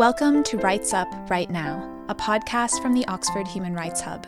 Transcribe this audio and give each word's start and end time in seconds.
Welcome 0.00 0.42
to 0.44 0.56
Rights 0.56 0.94
Up 0.94 1.08
Right 1.28 1.50
Now, 1.50 2.06
a 2.08 2.14
podcast 2.14 2.80
from 2.80 2.94
the 2.94 3.06
Oxford 3.06 3.46
Human 3.46 3.74
Rights 3.74 4.00
Hub. 4.00 4.26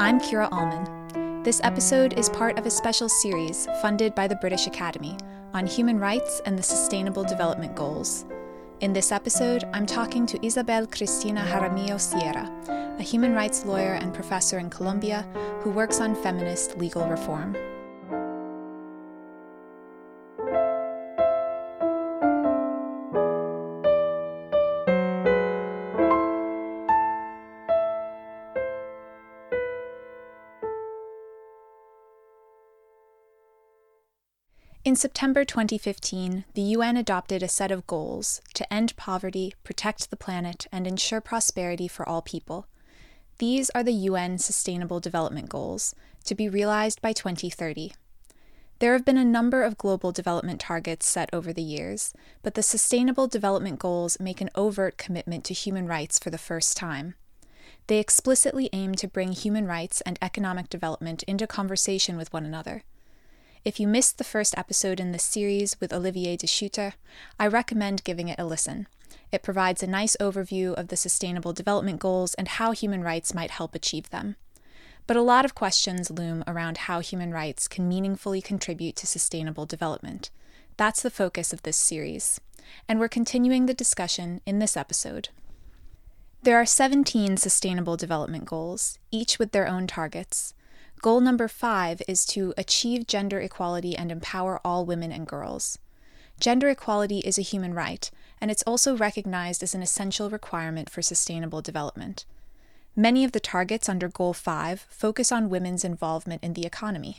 I'm 0.00 0.18
Kira 0.18 0.48
Allman. 0.50 1.44
This 1.44 1.60
episode 1.62 2.18
is 2.18 2.28
part 2.28 2.58
of 2.58 2.66
a 2.66 2.70
special 2.72 3.08
series 3.08 3.68
funded 3.80 4.16
by 4.16 4.26
the 4.26 4.34
British 4.34 4.66
Academy 4.66 5.16
on 5.54 5.64
human 5.64 6.00
rights 6.00 6.42
and 6.44 6.58
the 6.58 6.62
Sustainable 6.64 7.22
Development 7.22 7.76
Goals. 7.76 8.24
In 8.80 8.92
this 8.92 9.12
episode, 9.12 9.62
I'm 9.72 9.86
talking 9.86 10.26
to 10.26 10.44
Isabel 10.44 10.88
Cristina 10.88 11.42
Jaramillo 11.42 12.00
Sierra, 12.00 12.50
a 12.98 13.02
human 13.04 13.32
rights 13.32 13.64
lawyer 13.64 13.92
and 13.92 14.12
professor 14.12 14.58
in 14.58 14.70
Colombia 14.70 15.22
who 15.60 15.70
works 15.70 16.00
on 16.00 16.16
feminist 16.16 16.78
legal 16.78 17.06
reform. 17.06 17.56
In 34.86 34.94
September 34.94 35.44
2015, 35.44 36.44
the 36.54 36.62
UN 36.62 36.96
adopted 36.96 37.42
a 37.42 37.48
set 37.48 37.72
of 37.72 37.88
goals 37.88 38.40
to 38.54 38.72
end 38.72 38.94
poverty, 38.94 39.52
protect 39.64 40.10
the 40.10 40.16
planet, 40.16 40.68
and 40.70 40.86
ensure 40.86 41.20
prosperity 41.20 41.88
for 41.88 42.08
all 42.08 42.22
people. 42.22 42.68
These 43.38 43.68
are 43.70 43.82
the 43.82 43.90
UN 43.90 44.38
Sustainable 44.38 45.00
Development 45.00 45.48
Goals, 45.48 45.96
to 46.22 46.36
be 46.36 46.48
realized 46.48 47.02
by 47.02 47.12
2030. 47.12 47.94
There 48.78 48.92
have 48.92 49.04
been 49.04 49.18
a 49.18 49.24
number 49.24 49.64
of 49.64 49.76
global 49.76 50.12
development 50.12 50.60
targets 50.60 51.04
set 51.04 51.30
over 51.32 51.52
the 51.52 51.62
years, 51.62 52.14
but 52.44 52.54
the 52.54 52.62
Sustainable 52.62 53.26
Development 53.26 53.80
Goals 53.80 54.20
make 54.20 54.40
an 54.40 54.50
overt 54.54 54.98
commitment 54.98 55.42
to 55.46 55.52
human 55.52 55.88
rights 55.88 56.16
for 56.20 56.30
the 56.30 56.38
first 56.38 56.76
time. 56.76 57.14
They 57.88 57.98
explicitly 57.98 58.70
aim 58.72 58.94
to 58.94 59.08
bring 59.08 59.32
human 59.32 59.66
rights 59.66 60.00
and 60.02 60.16
economic 60.22 60.70
development 60.70 61.24
into 61.24 61.48
conversation 61.48 62.16
with 62.16 62.32
one 62.32 62.46
another. 62.46 62.84
If 63.66 63.80
you 63.80 63.88
missed 63.88 64.18
the 64.18 64.22
first 64.22 64.56
episode 64.56 65.00
in 65.00 65.10
this 65.10 65.24
series 65.24 65.76
with 65.80 65.92
Olivier 65.92 66.36
de 66.36 66.46
Schutter, 66.46 66.92
I 67.36 67.48
recommend 67.48 68.04
giving 68.04 68.28
it 68.28 68.38
a 68.38 68.44
listen. 68.44 68.86
It 69.32 69.42
provides 69.42 69.82
a 69.82 69.88
nice 69.88 70.16
overview 70.20 70.72
of 70.74 70.86
the 70.86 70.96
Sustainable 70.96 71.52
Development 71.52 71.98
Goals 71.98 72.34
and 72.34 72.46
how 72.46 72.70
human 72.70 73.02
rights 73.02 73.34
might 73.34 73.50
help 73.50 73.74
achieve 73.74 74.10
them. 74.10 74.36
But 75.08 75.16
a 75.16 75.20
lot 75.20 75.44
of 75.44 75.56
questions 75.56 76.12
loom 76.12 76.44
around 76.46 76.78
how 76.86 77.00
human 77.00 77.32
rights 77.32 77.66
can 77.66 77.88
meaningfully 77.88 78.40
contribute 78.40 78.94
to 78.96 79.06
sustainable 79.08 79.66
development. 79.66 80.30
That's 80.76 81.02
the 81.02 81.10
focus 81.10 81.52
of 81.52 81.62
this 81.62 81.76
series, 81.76 82.40
and 82.88 83.00
we're 83.00 83.08
continuing 83.08 83.66
the 83.66 83.74
discussion 83.74 84.42
in 84.46 84.60
this 84.60 84.76
episode. 84.76 85.30
There 86.40 86.56
are 86.56 86.66
17 86.66 87.36
Sustainable 87.36 87.96
Development 87.96 88.44
Goals, 88.44 89.00
each 89.10 89.40
with 89.40 89.50
their 89.50 89.66
own 89.66 89.88
targets. 89.88 90.54
Goal 91.02 91.20
number 91.20 91.46
five 91.46 92.02
is 92.08 92.24
to 92.26 92.54
achieve 92.56 93.06
gender 93.06 93.38
equality 93.38 93.96
and 93.96 94.10
empower 94.10 94.60
all 94.64 94.84
women 94.84 95.12
and 95.12 95.26
girls. 95.26 95.78
Gender 96.40 96.68
equality 96.68 97.18
is 97.20 97.38
a 97.38 97.42
human 97.42 97.74
right, 97.74 98.10
and 98.40 98.50
it's 98.50 98.62
also 98.64 98.96
recognized 98.96 99.62
as 99.62 99.74
an 99.74 99.82
essential 99.82 100.30
requirement 100.30 100.90
for 100.90 101.02
sustainable 101.02 101.62
development. 101.62 102.24
Many 102.94 103.24
of 103.24 103.32
the 103.32 103.40
targets 103.40 103.88
under 103.88 104.08
Goal 104.08 104.32
5 104.32 104.86
focus 104.88 105.30
on 105.30 105.50
women's 105.50 105.84
involvement 105.84 106.42
in 106.42 106.54
the 106.54 106.66
economy. 106.66 107.16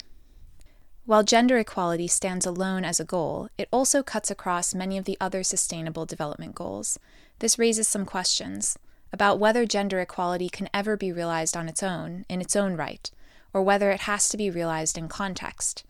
While 1.05 1.23
gender 1.23 1.58
equality 1.58 2.08
stands 2.08 2.45
alone 2.45 2.83
as 2.83 3.00
a 3.00 3.05
goal, 3.05 3.48
it 3.58 3.70
also 3.72 4.04
cuts 4.04 4.30
across 4.30 4.76
many 4.76 4.98
of 4.98 5.05
the 5.05 5.17
other 5.21 5.42
sustainable 5.42 6.05
development 6.05 6.54
goals. 6.54 6.99
This 7.39 7.58
raises 7.58 7.88
some 7.88 8.05
questions 8.05 8.77
about 9.14 9.39
whether 9.39 9.65
gender 9.65 9.99
equality 9.99 10.49
can 10.49 10.67
ever 10.73 10.98
be 10.98 11.11
realized 11.11 11.55
on 11.55 11.70
its 11.70 11.82
own, 11.82 12.26
in 12.27 12.42
its 12.42 12.55
own 12.55 12.76
right, 12.76 13.09
or 13.58 13.64
whether 13.64 13.90
it 13.90 14.02
has 14.02 14.30
to 14.30 14.38
be 14.38 14.52
realized 14.52 15.00
in 15.00 15.08
context. 15.08 15.84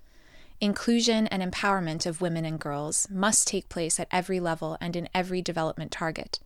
Inclusion 0.62 1.28
and 1.28 1.44
empowerment 1.44 2.06
of 2.06 2.22
women 2.22 2.46
and 2.46 2.58
girls 2.58 3.10
must 3.12 3.46
take 3.46 3.68
place 3.68 4.00
at 4.00 4.08
every 4.10 4.40
level 4.40 4.78
and 4.80 4.96
in 4.96 5.10
every 5.14 5.42
development 5.42 5.92
target. 5.92 6.40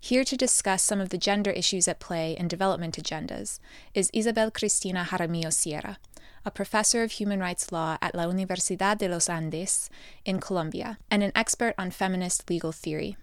Here 0.00 0.24
to 0.24 0.38
discuss 0.38 0.82
some 0.82 1.02
of 1.02 1.10
the 1.10 1.18
gender 1.18 1.50
issues 1.50 1.86
at 1.86 2.00
play 2.00 2.34
in 2.34 2.48
development 2.48 2.96
agendas 2.96 3.60
is 3.92 4.10
Isabel 4.14 4.50
Cristina 4.50 5.04
Jaramillo 5.10 5.52
Sierra, 5.52 5.98
a 6.46 6.50
professor 6.50 7.02
of 7.02 7.12
human 7.12 7.40
rights 7.40 7.70
law 7.70 7.98
at 8.00 8.14
La 8.14 8.24
Universidad 8.24 8.96
de 8.96 9.06
los 9.06 9.28
Andes 9.28 9.90
in 10.24 10.40
Colombia 10.40 10.96
and 11.10 11.22
an 11.22 11.32
expert 11.34 11.74
on 11.76 11.90
feminist 11.90 12.48
legal 12.48 12.72
theory. 12.72 13.18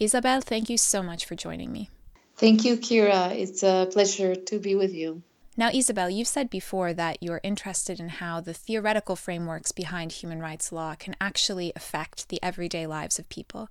Isabel, 0.00 0.40
thank 0.40 0.68
you 0.68 0.76
so 0.76 1.04
much 1.04 1.24
for 1.24 1.36
joining 1.36 1.70
me. 1.70 1.88
Thank 2.34 2.64
you, 2.64 2.76
Kira. 2.78 3.30
It's 3.30 3.62
a 3.62 3.86
pleasure 3.92 4.34
to 4.34 4.58
be 4.58 4.74
with 4.74 4.92
you. 4.92 5.22
Now, 5.56 5.70
Isabel, 5.72 6.10
you've 6.10 6.26
said 6.26 6.50
before 6.50 6.92
that 6.94 7.22
you're 7.22 7.40
interested 7.44 8.00
in 8.00 8.08
how 8.08 8.40
the 8.40 8.54
theoretical 8.54 9.14
frameworks 9.14 9.70
behind 9.70 10.10
human 10.10 10.40
rights 10.40 10.72
law 10.72 10.96
can 10.96 11.14
actually 11.20 11.72
affect 11.76 12.28
the 12.28 12.42
everyday 12.42 12.88
lives 12.88 13.20
of 13.20 13.28
people. 13.28 13.68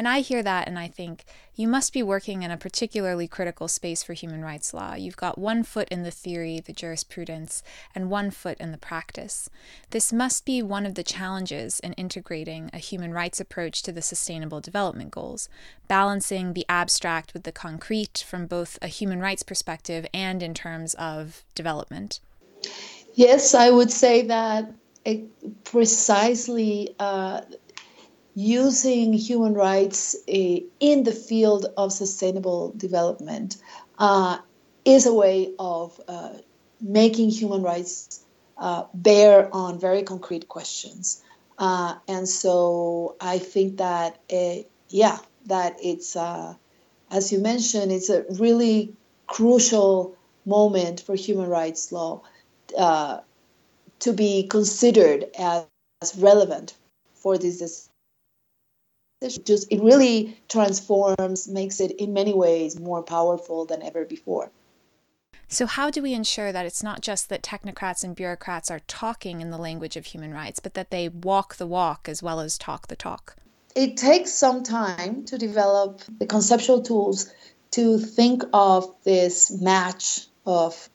And 0.00 0.08
I 0.08 0.20
hear 0.20 0.42
that 0.42 0.66
and 0.66 0.78
I 0.78 0.88
think 0.88 1.26
you 1.54 1.68
must 1.68 1.92
be 1.92 2.02
working 2.02 2.42
in 2.42 2.50
a 2.50 2.56
particularly 2.56 3.28
critical 3.28 3.68
space 3.68 4.02
for 4.02 4.14
human 4.14 4.42
rights 4.42 4.72
law. 4.72 4.94
You've 4.94 5.18
got 5.18 5.36
one 5.36 5.62
foot 5.62 5.88
in 5.90 6.04
the 6.04 6.10
theory, 6.10 6.58
the 6.58 6.72
jurisprudence, 6.72 7.62
and 7.94 8.08
one 8.08 8.30
foot 8.30 8.56
in 8.58 8.72
the 8.72 8.78
practice. 8.78 9.50
This 9.90 10.10
must 10.10 10.46
be 10.46 10.62
one 10.62 10.86
of 10.86 10.94
the 10.94 11.02
challenges 11.02 11.80
in 11.80 11.92
integrating 11.92 12.70
a 12.72 12.78
human 12.78 13.12
rights 13.12 13.40
approach 13.40 13.82
to 13.82 13.92
the 13.92 14.00
Sustainable 14.00 14.62
Development 14.62 15.10
Goals, 15.10 15.50
balancing 15.86 16.54
the 16.54 16.64
abstract 16.66 17.34
with 17.34 17.42
the 17.42 17.52
concrete 17.52 18.24
from 18.26 18.46
both 18.46 18.78
a 18.80 18.86
human 18.86 19.20
rights 19.20 19.42
perspective 19.42 20.06
and 20.14 20.42
in 20.42 20.54
terms 20.54 20.94
of 20.94 21.44
development. 21.54 22.20
Yes, 23.16 23.52
I 23.52 23.68
would 23.68 23.90
say 23.90 24.22
that 24.22 24.72
precisely 25.64 26.94
uh, 26.98 27.42
using 28.34 29.12
human 29.12 29.54
rights 29.54 30.14
uh, 30.28 30.60
in 30.80 31.04
the 31.04 31.12
field 31.12 31.66
of 31.76 31.92
sustainable 31.92 32.72
development 32.76 33.56
uh, 33.98 34.38
is 34.84 35.06
a 35.06 35.14
way 35.14 35.52
of 35.58 36.00
uh, 36.08 36.32
making 36.80 37.30
human 37.30 37.62
rights 37.62 38.24
uh, 38.58 38.84
bear 38.94 39.48
on 39.54 39.78
very 39.78 40.02
concrete 40.02 40.48
questions. 40.48 41.22
Uh, 41.58 41.96
and 42.08 42.28
so 42.28 43.16
I 43.20 43.38
think 43.38 43.78
that, 43.78 44.20
uh, 44.32 44.56
yeah, 44.88 45.18
that 45.46 45.76
it's, 45.82 46.16
as 46.16 47.32
you 47.32 47.38
mentioned, 47.38 47.92
it's 47.92 48.10
a 48.10 48.24
really 48.38 48.94
crucial 49.26 50.16
moment 50.46 51.00
for 51.00 51.14
human 51.14 51.48
rights 51.48 51.92
law 51.92 52.22
to 52.76 54.12
be 54.14 54.46
considered 54.46 55.26
as, 55.38 55.66
as 56.00 56.16
relevant 56.16 56.74
for 57.14 57.36
this 57.36 57.89
just 59.20 59.70
it 59.70 59.80
really 59.82 60.38
transforms 60.48 61.48
makes 61.48 61.80
it 61.80 61.92
in 61.92 62.12
many 62.12 62.32
ways 62.32 62.78
more 62.78 63.02
powerful 63.02 63.66
than 63.66 63.82
ever 63.82 64.04
before. 64.04 64.50
So 65.48 65.66
how 65.66 65.90
do 65.90 66.00
we 66.00 66.14
ensure 66.14 66.52
that 66.52 66.64
it's 66.64 66.82
not 66.82 67.00
just 67.00 67.28
that 67.28 67.42
technocrats 67.42 68.04
and 68.04 68.14
bureaucrats 68.14 68.70
are 68.70 68.80
talking 68.86 69.40
in 69.40 69.50
the 69.50 69.58
language 69.58 69.96
of 69.96 70.06
human 70.06 70.32
rights 70.32 70.60
but 70.60 70.74
that 70.74 70.90
they 70.90 71.08
walk 71.08 71.56
the 71.56 71.66
walk 71.66 72.08
as 72.08 72.22
well 72.22 72.40
as 72.40 72.56
talk 72.56 72.86
the 72.86 72.96
talk? 72.96 73.36
It 73.74 73.96
takes 73.96 74.32
some 74.32 74.62
time 74.62 75.24
to 75.26 75.38
develop 75.38 76.02
the 76.18 76.26
conceptual 76.26 76.82
tools 76.82 77.32
to 77.72 77.98
think 77.98 78.42
of 78.52 78.94
this 79.04 79.50
match 79.50 80.26
of 80.46 80.88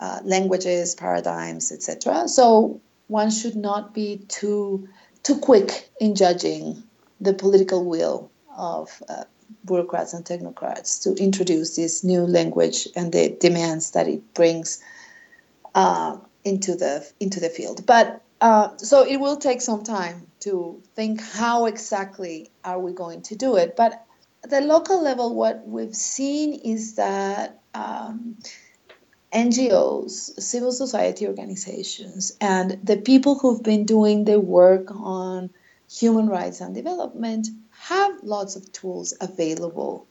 uh, 0.00 0.20
languages 0.22 0.94
paradigms 0.94 1.72
etc 1.72 2.28
so 2.28 2.80
one 3.06 3.30
should 3.30 3.56
not 3.56 3.94
be 3.94 4.24
too 4.28 4.88
too 5.22 5.38
quick 5.38 5.88
in 6.00 6.14
judging 6.14 6.82
the 7.20 7.34
political 7.34 7.84
will 7.84 8.30
of 8.56 9.02
uh, 9.08 9.24
bureaucrats 9.66 10.12
and 10.12 10.24
technocrats 10.24 11.02
to 11.02 11.22
introduce 11.22 11.76
this 11.76 12.04
new 12.04 12.22
language 12.22 12.88
and 12.96 13.12
the 13.12 13.36
demands 13.40 13.92
that 13.92 14.08
it 14.08 14.34
brings 14.34 14.82
uh, 15.74 16.16
into 16.44 16.74
the 16.74 17.06
into 17.20 17.40
the 17.40 17.48
field. 17.48 17.84
But 17.86 18.22
uh, 18.40 18.76
so 18.76 19.06
it 19.06 19.18
will 19.18 19.36
take 19.36 19.60
some 19.60 19.84
time 19.84 20.26
to 20.40 20.82
think 20.94 21.22
how 21.22 21.66
exactly 21.66 22.50
are 22.64 22.78
we 22.78 22.92
going 22.92 23.22
to 23.22 23.36
do 23.36 23.56
it. 23.56 23.76
But 23.76 24.04
at 24.42 24.50
the 24.50 24.60
local 24.60 25.02
level, 25.02 25.34
what 25.34 25.66
we've 25.66 25.94
seen 25.94 26.54
is 26.54 26.96
that 26.96 27.60
um, 27.74 28.36
NGOs, 29.32 30.38
civil 30.40 30.72
society 30.72 31.26
organizations, 31.26 32.36
and 32.40 32.78
the 32.84 32.98
people 32.98 33.38
who've 33.38 33.62
been 33.62 33.86
doing 33.86 34.24
the 34.24 34.38
work 34.38 34.90
on 34.90 35.50
human 35.90 36.28
rights 36.28 36.60
and 36.60 36.74
development 36.74 37.48
have 37.70 38.22
lots 38.22 38.56
of 38.56 38.70
tools 38.72 39.14
available 39.20 40.06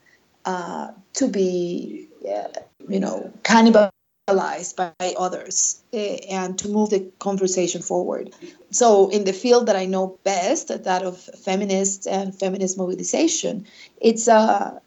uh, 0.45 0.91
to 1.13 1.27
be, 1.27 2.07
uh, 2.29 2.47
you 2.87 2.99
know, 2.99 3.31
cannibalized 3.43 4.75
by 4.75 5.13
others 5.17 5.83
uh, 5.93 5.97
and 5.97 6.57
to 6.59 6.69
move 6.69 6.89
the 6.89 7.11
conversation 7.19 7.81
forward. 7.81 8.33
So, 8.71 9.09
in 9.09 9.23
the 9.23 9.33
field 9.33 9.67
that 9.67 9.75
I 9.75 9.85
know 9.85 10.19
best, 10.23 10.67
that 10.67 11.03
of 11.03 11.17
feminist 11.17 12.07
and 12.07 12.37
feminist 12.37 12.77
mobilization, 12.77 13.65
it's 14.01 14.27
uh, 14.27 14.79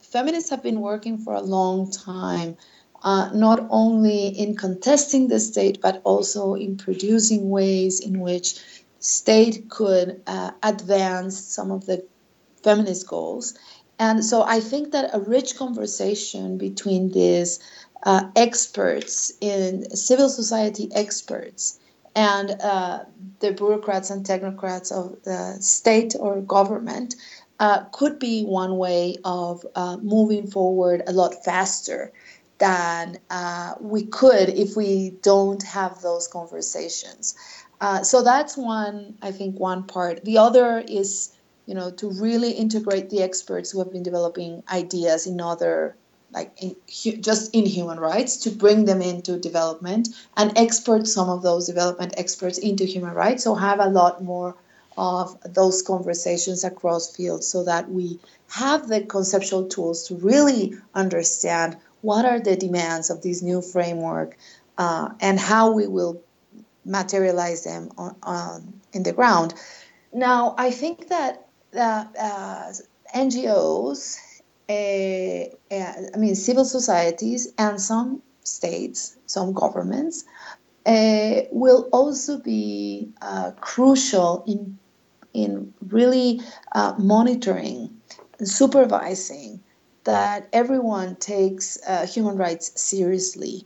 feminists 0.00 0.50
have 0.50 0.62
been 0.62 0.80
working 0.80 1.18
for 1.18 1.34
a 1.34 1.40
long 1.40 1.90
time. 1.90 2.56
Uh, 3.02 3.30
not 3.32 3.66
only 3.70 4.26
in 4.26 4.54
contesting 4.54 5.28
the 5.28 5.40
state, 5.40 5.80
but 5.80 6.02
also 6.04 6.52
in 6.52 6.76
producing 6.76 7.48
ways 7.48 7.98
in 7.98 8.20
which 8.20 8.60
state 9.00 9.68
could 9.68 10.22
uh, 10.26 10.52
advance 10.62 11.38
some 11.38 11.70
of 11.70 11.86
the 11.86 12.04
feminist 12.62 13.08
goals. 13.08 13.58
And 13.98 14.24
so 14.24 14.42
I 14.42 14.60
think 14.60 14.92
that 14.92 15.10
a 15.14 15.20
rich 15.20 15.56
conversation 15.56 16.58
between 16.58 17.10
these 17.10 17.58
uh, 18.04 18.28
experts 18.36 19.32
in 19.40 19.94
civil 19.94 20.28
society 20.28 20.88
experts 20.94 21.78
and 22.14 22.50
uh, 22.62 23.04
the 23.40 23.52
bureaucrats 23.52 24.10
and 24.10 24.24
technocrats 24.24 24.90
of 24.90 25.22
the 25.24 25.56
state 25.60 26.14
or 26.18 26.40
government 26.40 27.14
uh, 27.58 27.84
could 27.92 28.18
be 28.18 28.44
one 28.44 28.78
way 28.78 29.16
of 29.24 29.64
uh, 29.74 29.98
moving 29.98 30.46
forward 30.46 31.02
a 31.06 31.12
lot 31.12 31.44
faster 31.44 32.12
than 32.58 33.18
uh, 33.30 33.74
we 33.80 34.04
could 34.06 34.48
if 34.48 34.76
we 34.76 35.10
don't 35.22 35.62
have 35.62 36.00
those 36.02 36.26
conversations. 36.26 37.34
Uh, 37.80 38.02
so 38.02 38.22
that's 38.22 38.56
one, 38.56 39.16
I 39.22 39.32
think, 39.32 39.58
one 39.58 39.84
part. 39.84 40.24
The 40.24 40.38
other 40.38 40.78
is, 40.78 41.32
you 41.66 41.74
know, 41.74 41.90
to 41.92 42.10
really 42.10 42.52
integrate 42.52 43.08
the 43.10 43.22
experts 43.22 43.70
who 43.70 43.78
have 43.78 43.90
been 43.90 44.02
developing 44.02 44.62
ideas 44.70 45.26
in 45.26 45.40
other, 45.40 45.96
like 46.30 46.52
in, 46.60 46.76
just 47.22 47.54
in 47.54 47.64
human 47.64 47.98
rights, 47.98 48.36
to 48.38 48.50
bring 48.50 48.84
them 48.84 49.00
into 49.00 49.38
development 49.38 50.08
and 50.36 50.56
export 50.58 51.06
some 51.06 51.30
of 51.30 51.42
those 51.42 51.66
development 51.66 52.14
experts 52.18 52.58
into 52.58 52.84
human 52.84 53.14
rights. 53.14 53.44
So 53.44 53.54
have 53.54 53.80
a 53.80 53.88
lot 53.88 54.22
more 54.22 54.56
of 54.98 55.38
those 55.54 55.80
conversations 55.80 56.64
across 56.64 57.16
fields 57.16 57.48
so 57.48 57.64
that 57.64 57.88
we 57.90 58.18
have 58.50 58.88
the 58.88 59.00
conceptual 59.02 59.66
tools 59.68 60.08
to 60.08 60.16
really 60.16 60.74
understand 60.94 61.76
what 62.02 62.26
are 62.26 62.40
the 62.40 62.56
demands 62.56 63.08
of 63.08 63.22
this 63.22 63.40
new 63.40 63.62
framework 63.62 64.36
uh, 64.76 65.10
and 65.20 65.38
how 65.38 65.70
we 65.72 65.86
will 65.86 66.22
materialize 66.90 67.64
them 67.64 67.90
on, 67.96 68.16
on 68.22 68.80
in 68.92 69.02
the 69.04 69.12
ground. 69.12 69.54
Now, 70.12 70.54
I 70.58 70.70
think 70.70 71.08
that 71.08 71.46
uh, 71.76 72.72
NGOs, 73.14 74.18
uh, 74.68 75.74
uh, 75.74 75.92
I 76.14 76.16
mean, 76.18 76.34
civil 76.34 76.64
societies, 76.64 77.52
and 77.58 77.80
some 77.80 78.22
states, 78.44 79.16
some 79.26 79.52
governments, 79.52 80.24
uh, 80.86 81.42
will 81.52 81.88
also 81.92 82.38
be 82.38 83.12
uh, 83.22 83.52
crucial 83.60 84.42
in 84.46 84.78
in 85.32 85.72
really 85.88 86.40
uh, 86.72 86.92
monitoring 86.98 87.88
and 88.38 88.48
supervising 88.48 89.60
that 90.02 90.48
everyone 90.52 91.14
takes 91.16 91.78
human 92.12 92.36
rights 92.36 92.72
seriously 92.80 93.64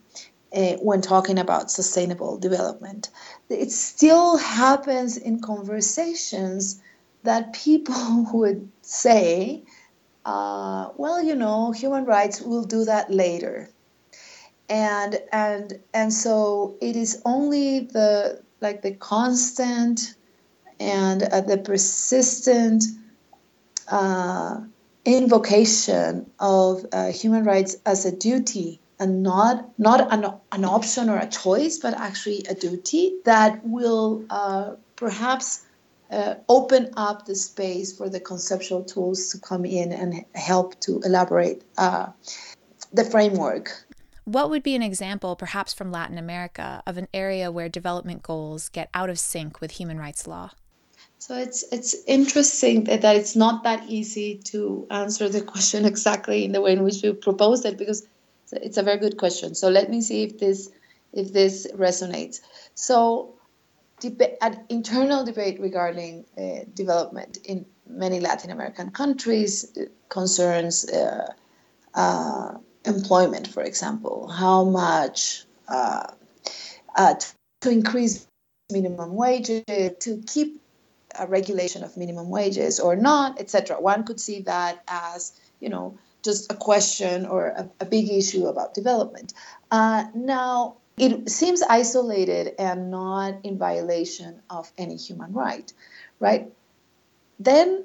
uh, 0.55 0.75
when 0.75 1.01
talking 1.01 1.39
about 1.39 1.71
sustainable 1.71 2.39
development. 2.39 3.11
It 3.49 3.71
still 3.71 4.37
happens 4.37 5.17
in 5.17 5.41
conversations 5.41 6.81
that 7.25 7.53
people 7.53 8.27
would 8.33 8.71
say, 8.83 9.65
uh, 10.25 10.91
well, 10.97 11.23
you 11.23 11.35
know, 11.35 11.73
human 11.73 12.05
rights 12.05 12.41
will 12.41 12.65
do 12.65 12.85
that 12.85 13.11
later. 13.11 13.71
And 14.69 15.21
and 15.31 15.81
and 15.93 16.13
so 16.13 16.77
it 16.81 16.97
is 16.97 17.21
only 17.27 17.81
the 17.81 18.43
like 18.63 18.81
the 18.81 18.93
constant 18.93 20.15
and 20.81 21.23
uh, 21.23 21.43
the 21.43 21.59
persistent 21.59 22.85
uh, 23.89 24.61
invocation 25.05 26.31
of 26.39 26.87
uh, 26.93 27.13
human 27.13 27.45
rights 27.45 27.77
as 27.85 28.07
a 28.07 28.17
duty 28.17 28.81
and 28.99 29.23
not 29.23 29.79
not 29.79 30.13
an, 30.13 30.33
an 30.53 30.65
option 30.65 31.09
or 31.09 31.19
a 31.19 31.29
choice, 31.29 31.79
but 31.79 31.95
actually 31.95 32.45
a 32.49 32.55
duty 32.55 33.17
that 33.25 33.65
will 33.65 34.25
uh, 34.31 34.73
perhaps 34.97 35.65
uh, 36.11 36.35
open 36.49 36.91
up 36.97 37.27
the 37.27 37.35
space 37.35 37.97
for 37.97 38.09
the 38.09 38.21
conceptual 38.21 38.85
tools 38.85 39.29
to 39.31 39.39
come 39.39 39.65
in 39.65 39.93
and 39.93 40.25
help 40.35 40.79
to 40.81 41.01
elaborate 41.05 41.63
uh, 41.79 42.07
the 42.93 43.05
framework. 43.05 43.85
What 44.25 44.49
would 44.49 44.63
be 44.63 44.75
an 44.75 44.83
example, 44.83 45.37
perhaps 45.37 45.75
from 45.75 45.93
Latin 45.93 46.17
America, 46.17 46.83
of 46.87 46.97
an 46.97 47.09
area 47.13 47.51
where 47.51 47.69
development 47.69 48.23
goals 48.23 48.69
get 48.71 48.89
out 48.95 49.11
of 49.11 49.19
sync 49.19 49.61
with 49.61 49.73
human 49.73 49.99
rights 49.99 50.27
law? 50.27 50.53
So 51.19 51.37
it's 51.37 51.65
it's 51.73 51.95
interesting 52.07 52.85
that, 52.85 53.03
that 53.03 53.17
it's 53.17 53.35
not 53.35 53.65
that 53.65 53.89
easy 53.89 54.37
to 54.45 54.87
answer 54.91 55.29
the 55.29 55.41
question 55.41 55.85
exactly 55.93 56.45
in 56.45 56.53
the 56.53 56.61
way 56.61 56.73
in 56.73 56.83
which 56.83 57.03
you 57.03 57.15
proposed 57.15 57.65
it 57.65 57.77
because 57.79 58.07
it's 58.63 58.77
a 58.77 58.83
very 58.83 58.99
good 58.99 59.17
question. 59.17 59.55
So 59.55 59.69
let 59.69 59.91
me 59.91 60.01
see 60.01 60.25
if 60.25 60.39
this 60.39 60.71
if 61.13 61.33
this 61.33 61.67
resonates. 61.75 62.41
So 62.75 63.35
an 64.43 64.65
internal 64.69 65.25
debate 65.25 65.61
regarding 65.61 66.27
uh, 66.37 66.65
development 66.75 67.39
in 67.45 67.65
many 67.89 68.21
Latin 68.21 68.51
American 68.51 68.91
countries 68.91 69.73
uh, 69.77 69.85
concerns 70.09 70.89
uh, 70.91 71.33
uh, 71.95 72.55
employment, 72.85 73.47
for 73.47 73.63
example. 73.63 74.29
How 74.29 74.65
much 74.65 75.45
uh, 75.69 76.09
uh, 76.97 77.15
to 77.63 77.71
increase 77.71 78.27
minimum 78.71 79.15
wages, 79.15 79.63
to 79.67 80.23
keep 80.27 80.61
a 81.19 81.27
regulation 81.27 81.85
of 81.85 81.97
minimum 81.97 82.29
wages 82.29 82.81
or 82.81 82.97
not, 82.97 83.41
etc. 83.41 83.81
One 83.81 84.05
could 84.05 84.21
see 84.21 84.41
that 84.43 84.83
as 84.89 85.33
you 85.61 85.69
know 85.69 85.97
just 86.25 86.51
a 86.51 86.57
question 86.57 87.27
or 87.27 87.49
a, 87.49 87.71
a 87.81 87.85
big 87.85 88.11
issue 88.11 88.47
about 88.47 88.75
development. 88.75 89.35
Uh, 89.71 90.05
now, 90.15 90.77
it 90.97 91.29
seems 91.29 91.63
isolated 91.63 92.55
and 92.59 92.91
not 92.91 93.45
in 93.45 93.59
violation 93.59 94.41
of 94.49 94.73
any 94.79 94.97
human 94.97 95.33
right, 95.33 95.73
right? 96.21 96.49
Then, 97.39 97.85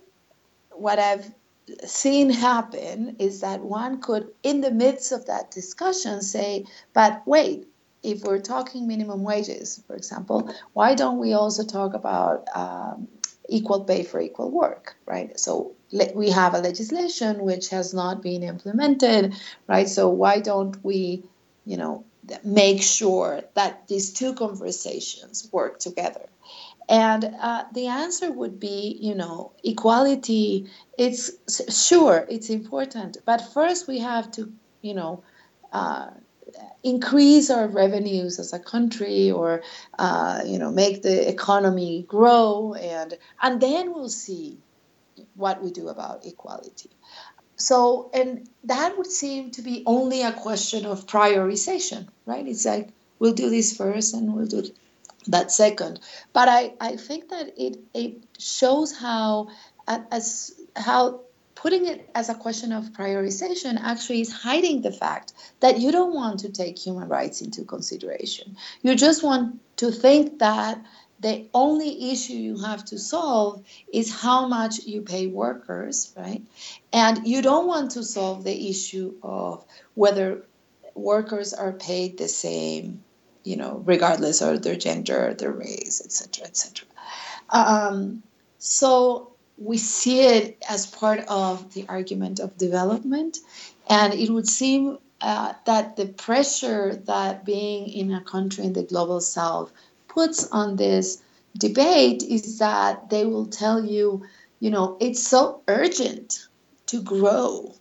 what 0.71 0.99
I've 0.99 1.29
seen 1.85 2.29
happen 2.29 3.17
is 3.19 3.41
that 3.41 3.61
one 3.61 3.99
could, 4.01 4.29
in 4.43 4.61
the 4.61 4.71
midst 4.71 5.11
of 5.11 5.25
that 5.25 5.51
discussion, 5.51 6.21
say, 6.21 6.65
but 6.93 7.21
wait, 7.25 7.67
if 8.01 8.23
we're 8.23 8.39
talking 8.39 8.87
minimum 8.87 9.23
wages, 9.23 9.83
for 9.85 9.95
example, 9.95 10.53
why 10.73 10.95
don't 10.95 11.17
we 11.17 11.33
also 11.33 11.65
talk 11.65 11.93
about 11.93 12.47
um, 12.55 13.08
equal 13.49 13.83
pay 13.83 14.03
for 14.03 14.19
equal 14.19 14.51
work, 14.51 14.95
right? 15.05 15.39
So 15.39 15.75
we 16.15 16.29
have 16.29 16.53
a 16.53 16.59
legislation 16.59 17.43
which 17.43 17.69
has 17.69 17.93
not 17.93 18.21
been 18.21 18.43
implemented, 18.43 19.35
right? 19.67 19.89
So 19.89 20.09
why 20.09 20.39
don't 20.39 20.83
we, 20.83 21.23
you 21.65 21.77
know, 21.77 22.05
make 22.43 22.81
sure 22.81 23.41
that 23.55 23.87
these 23.87 24.13
two 24.13 24.33
conversations 24.33 25.49
work 25.51 25.79
together? 25.79 26.29
And 26.87 27.23
uh, 27.39 27.65
the 27.73 27.87
answer 27.87 28.31
would 28.31 28.59
be, 28.59 28.97
you 28.99 29.13
know, 29.13 29.51
equality. 29.63 30.69
It's 30.97 31.31
sure 31.87 32.25
it's 32.29 32.49
important, 32.49 33.17
but 33.25 33.41
first 33.53 33.87
we 33.87 33.99
have 33.99 34.31
to, 34.31 34.51
you 34.81 34.95
know, 34.95 35.23
uh, 35.71 36.09
increase 36.83 37.49
our 37.49 37.67
revenues 37.67 38.39
as 38.39 38.53
a 38.53 38.59
country 38.59 39.31
or 39.31 39.61
uh, 39.97 40.41
you 40.45 40.59
know 40.59 40.71
make 40.71 41.01
the 41.01 41.29
economy 41.29 42.05
grow 42.07 42.73
and 42.73 43.17
and 43.41 43.61
then 43.61 43.93
we'll 43.93 44.09
see 44.09 44.57
what 45.35 45.63
we 45.63 45.71
do 45.71 45.89
about 45.89 46.25
equality. 46.25 46.89
So, 47.55 48.09
and 48.13 48.49
that 48.63 48.97
would 48.97 49.11
seem 49.11 49.51
to 49.51 49.61
be 49.61 49.83
only 49.85 50.23
a 50.23 50.31
question 50.31 50.85
of 50.85 51.05
prioritization, 51.05 52.07
right? 52.25 52.47
It's 52.47 52.65
like 52.65 52.89
we'll 53.19 53.33
do 53.33 53.49
this 53.49 53.75
first 53.75 54.13
and 54.13 54.33
we'll 54.33 54.45
do 54.45 54.63
that 55.27 55.51
second. 55.51 55.99
But 56.31 56.47
I, 56.47 56.73
I 56.79 56.95
think 56.95 57.29
that 57.29 57.53
it, 57.57 57.79
it 57.93 58.23
shows 58.39 58.95
how, 58.95 59.49
as 59.87 60.53
how 60.75 61.21
putting 61.59 61.85
it 61.85 62.09
as 62.15 62.29
a 62.29 62.33
question 62.33 62.71
of 62.71 62.85
prioritization 62.93 63.77
actually 63.81 64.21
is 64.21 64.31
hiding 64.31 64.81
the 64.81 64.93
fact 64.93 65.33
that 65.59 65.77
you 65.77 65.91
don't 65.91 66.13
want 66.13 66.39
to 66.39 66.49
take 66.49 66.79
human 66.79 67.09
rights 67.09 67.41
into 67.41 67.65
consideration. 67.65 68.55
You 68.81 68.95
just 68.95 69.23
want 69.23 69.59
to 69.75 69.91
think 69.91 70.39
that 70.39 70.81
the 71.19 71.49
only 71.53 72.11
issue 72.11 72.31
you 72.31 72.57
have 72.59 72.85
to 72.85 72.97
solve 72.97 73.61
is 73.91 74.21
how 74.21 74.47
much 74.47 74.85
you 74.85 75.01
pay 75.01 75.27
workers, 75.27 76.13
right? 76.15 76.41
And 76.93 77.27
you 77.27 77.41
don't 77.41 77.67
want 77.67 77.91
to 77.91 78.03
solve 78.03 78.45
the 78.45 78.69
issue 78.69 79.15
of 79.21 79.65
whether 79.95 80.45
workers 80.95 81.53
are 81.53 81.73
paid 81.73 82.17
the 82.17 82.29
same, 82.29 83.03
you 83.43 83.57
know, 83.57 83.83
regardless 83.85 84.41
of 84.41 84.61
their 84.61 84.77
gender, 84.77 85.33
their 85.33 85.51
race, 85.51 86.01
etc., 86.05 86.45
etc. 86.45 86.87
Um, 87.49 88.23
so 88.59 89.28
we 89.59 89.77
see 89.77 90.21
it 90.21 90.63
as 90.69 90.87
part 90.87 91.19
of 91.27 91.73
the 91.73 91.85
argument 91.89 92.39
of 92.39 92.57
development, 92.57 93.39
and 93.89 94.13
it 94.13 94.29
would 94.29 94.47
seem 94.47 94.97
uh, 95.21 95.53
that 95.65 95.97
the 95.97 96.07
pressure 96.07 96.95
that 96.95 97.45
being 97.45 97.89
in 97.89 98.13
a 98.13 98.21
country 98.21 98.63
in 98.63 98.73
the 98.73 98.83
global 98.83 99.19
south 99.19 99.71
puts 100.07 100.47
on 100.51 100.77
this 100.77 101.21
debate 101.57 102.23
is 102.23 102.59
that 102.59 103.09
they 103.09 103.25
will 103.25 103.45
tell 103.45 103.83
you, 103.83 104.25
you 104.59 104.69
know, 104.69 104.97
it's 105.01 105.21
so 105.21 105.61
urgent 105.67 106.47
to 106.85 107.01
grow 107.01 107.73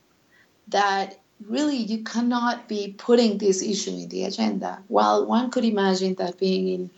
that 0.68 1.18
really 1.46 1.76
you 1.76 2.02
cannot 2.02 2.68
be 2.68 2.94
putting 2.98 3.38
this 3.38 3.62
issue 3.62 3.90
in 3.90 4.08
the 4.08 4.24
agenda. 4.24 4.82
While 4.88 5.26
one 5.26 5.50
could 5.50 5.64
imagine 5.64 6.14
that 6.16 6.38
being 6.38 6.68
in 6.68 6.90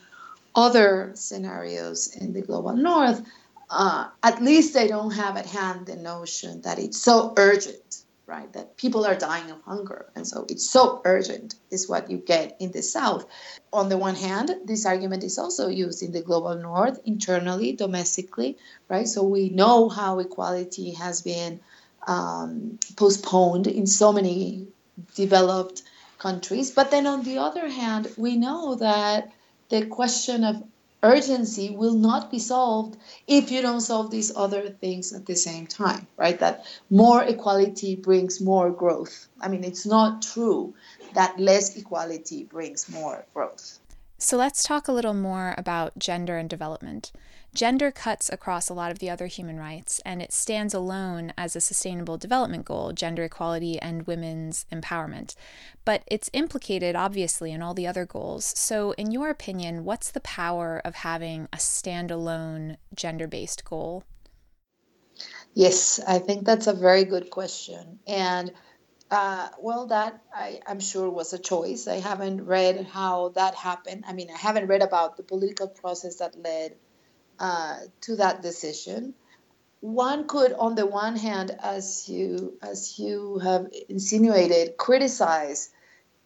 other 0.54 1.12
scenarios 1.14 2.16
in 2.16 2.32
the 2.32 2.40
global 2.40 2.74
north, 2.74 3.22
uh, 3.70 4.08
at 4.22 4.42
least 4.42 4.74
they 4.74 4.88
don't 4.88 5.12
have 5.12 5.36
at 5.36 5.46
hand 5.46 5.86
the 5.86 5.96
notion 5.96 6.60
that 6.62 6.78
it's 6.78 7.00
so 7.00 7.32
urgent, 7.36 8.02
right? 8.26 8.52
That 8.52 8.76
people 8.76 9.06
are 9.06 9.14
dying 9.14 9.50
of 9.50 9.62
hunger. 9.62 10.06
And 10.16 10.26
so 10.26 10.44
it's 10.48 10.68
so 10.68 11.00
urgent, 11.04 11.54
is 11.70 11.88
what 11.88 12.10
you 12.10 12.18
get 12.18 12.56
in 12.58 12.72
the 12.72 12.82
South. 12.82 13.26
On 13.72 13.88
the 13.88 13.96
one 13.96 14.16
hand, 14.16 14.50
this 14.64 14.84
argument 14.84 15.22
is 15.22 15.38
also 15.38 15.68
used 15.68 16.02
in 16.02 16.10
the 16.10 16.20
global 16.20 16.56
north, 16.56 16.98
internally, 17.04 17.72
domestically, 17.72 18.58
right? 18.88 19.06
So 19.06 19.22
we 19.22 19.50
know 19.50 19.88
how 19.88 20.18
equality 20.18 20.90
has 20.94 21.22
been 21.22 21.60
um, 22.08 22.80
postponed 22.96 23.68
in 23.68 23.86
so 23.86 24.12
many 24.12 24.66
developed 25.14 25.82
countries. 26.18 26.72
But 26.72 26.90
then 26.90 27.06
on 27.06 27.22
the 27.22 27.38
other 27.38 27.68
hand, 27.68 28.08
we 28.16 28.36
know 28.36 28.74
that 28.76 29.32
the 29.68 29.86
question 29.86 30.42
of 30.42 30.62
urgency 31.02 31.70
will 31.70 31.94
not 31.94 32.30
be 32.30 32.38
solved 32.38 32.96
if 33.26 33.50
you 33.50 33.62
don't 33.62 33.80
solve 33.80 34.10
these 34.10 34.34
other 34.34 34.70
things 34.70 35.12
at 35.12 35.26
the 35.26 35.36
same 35.36 35.66
time, 35.66 36.06
right? 36.16 36.38
That 36.38 36.66
more 36.90 37.22
equality 37.22 37.96
brings 37.96 38.40
more 38.40 38.70
growth. 38.70 39.28
I 39.40 39.48
mean, 39.48 39.64
it's 39.64 39.86
not 39.86 40.22
true 40.22 40.74
that 41.14 41.38
less 41.38 41.76
equality 41.76 42.44
brings 42.44 42.88
more 42.88 43.24
growth. 43.34 43.78
So 44.18 44.36
let's 44.36 44.62
talk 44.62 44.86
a 44.86 44.92
little 44.92 45.14
more 45.14 45.54
about 45.56 45.98
gender 45.98 46.36
and 46.36 46.48
development. 46.48 47.10
Gender 47.52 47.90
cuts 47.90 48.30
across 48.30 48.68
a 48.68 48.74
lot 48.74 48.92
of 48.92 49.00
the 49.00 49.10
other 49.10 49.26
human 49.26 49.58
rights, 49.58 50.00
and 50.04 50.22
it 50.22 50.32
stands 50.32 50.72
alone 50.72 51.32
as 51.36 51.56
a 51.56 51.60
sustainable 51.60 52.16
development 52.16 52.64
goal 52.64 52.92
gender 52.92 53.24
equality 53.24 53.76
and 53.80 54.06
women's 54.06 54.66
empowerment. 54.72 55.34
But 55.84 56.04
it's 56.06 56.30
implicated, 56.32 56.94
obviously, 56.94 57.50
in 57.50 57.60
all 57.60 57.74
the 57.74 57.88
other 57.88 58.06
goals. 58.06 58.44
So, 58.56 58.92
in 58.92 59.10
your 59.10 59.30
opinion, 59.30 59.84
what's 59.84 60.12
the 60.12 60.20
power 60.20 60.80
of 60.84 60.94
having 60.94 61.48
a 61.52 61.56
standalone 61.56 62.76
gender 62.94 63.26
based 63.26 63.64
goal? 63.64 64.04
Yes, 65.52 65.98
I 66.06 66.20
think 66.20 66.46
that's 66.46 66.68
a 66.68 66.72
very 66.72 67.04
good 67.04 67.30
question. 67.30 67.98
And 68.06 68.52
uh, 69.10 69.48
well, 69.58 69.88
that 69.88 70.22
I, 70.32 70.60
am 70.66 70.78
sure 70.78 71.10
was 71.10 71.32
a 71.32 71.38
choice. 71.38 71.88
I 71.88 71.96
haven't 71.96 72.46
read 72.46 72.86
how 72.86 73.30
that 73.30 73.56
happened. 73.56 74.04
I 74.06 74.12
mean, 74.12 74.30
I 74.30 74.38
haven't 74.38 74.68
read 74.68 74.82
about 74.82 75.16
the 75.16 75.24
political 75.24 75.66
process 75.66 76.16
that 76.16 76.38
led 76.38 76.76
uh, 77.40 77.76
to 78.02 78.16
that 78.16 78.42
decision. 78.42 79.14
One 79.80 80.28
could, 80.28 80.52
on 80.52 80.74
the 80.74 80.86
one 80.86 81.16
hand, 81.16 81.56
as 81.62 82.06
you 82.06 82.58
as 82.62 82.98
you 82.98 83.38
have 83.38 83.68
insinuated, 83.88 84.76
criticize 84.76 85.70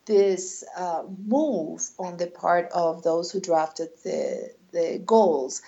this 0.07 0.65
uh, 0.77 1.05
move 1.27 1.89
on 1.99 2.17
the 2.17 2.27
part 2.27 2.71
of 2.73 3.03
those 3.05 3.31
who 3.31 3.41
drafted 3.41 3.91
the 4.03 4.51
the 4.73 5.01
goals, 5.07 5.63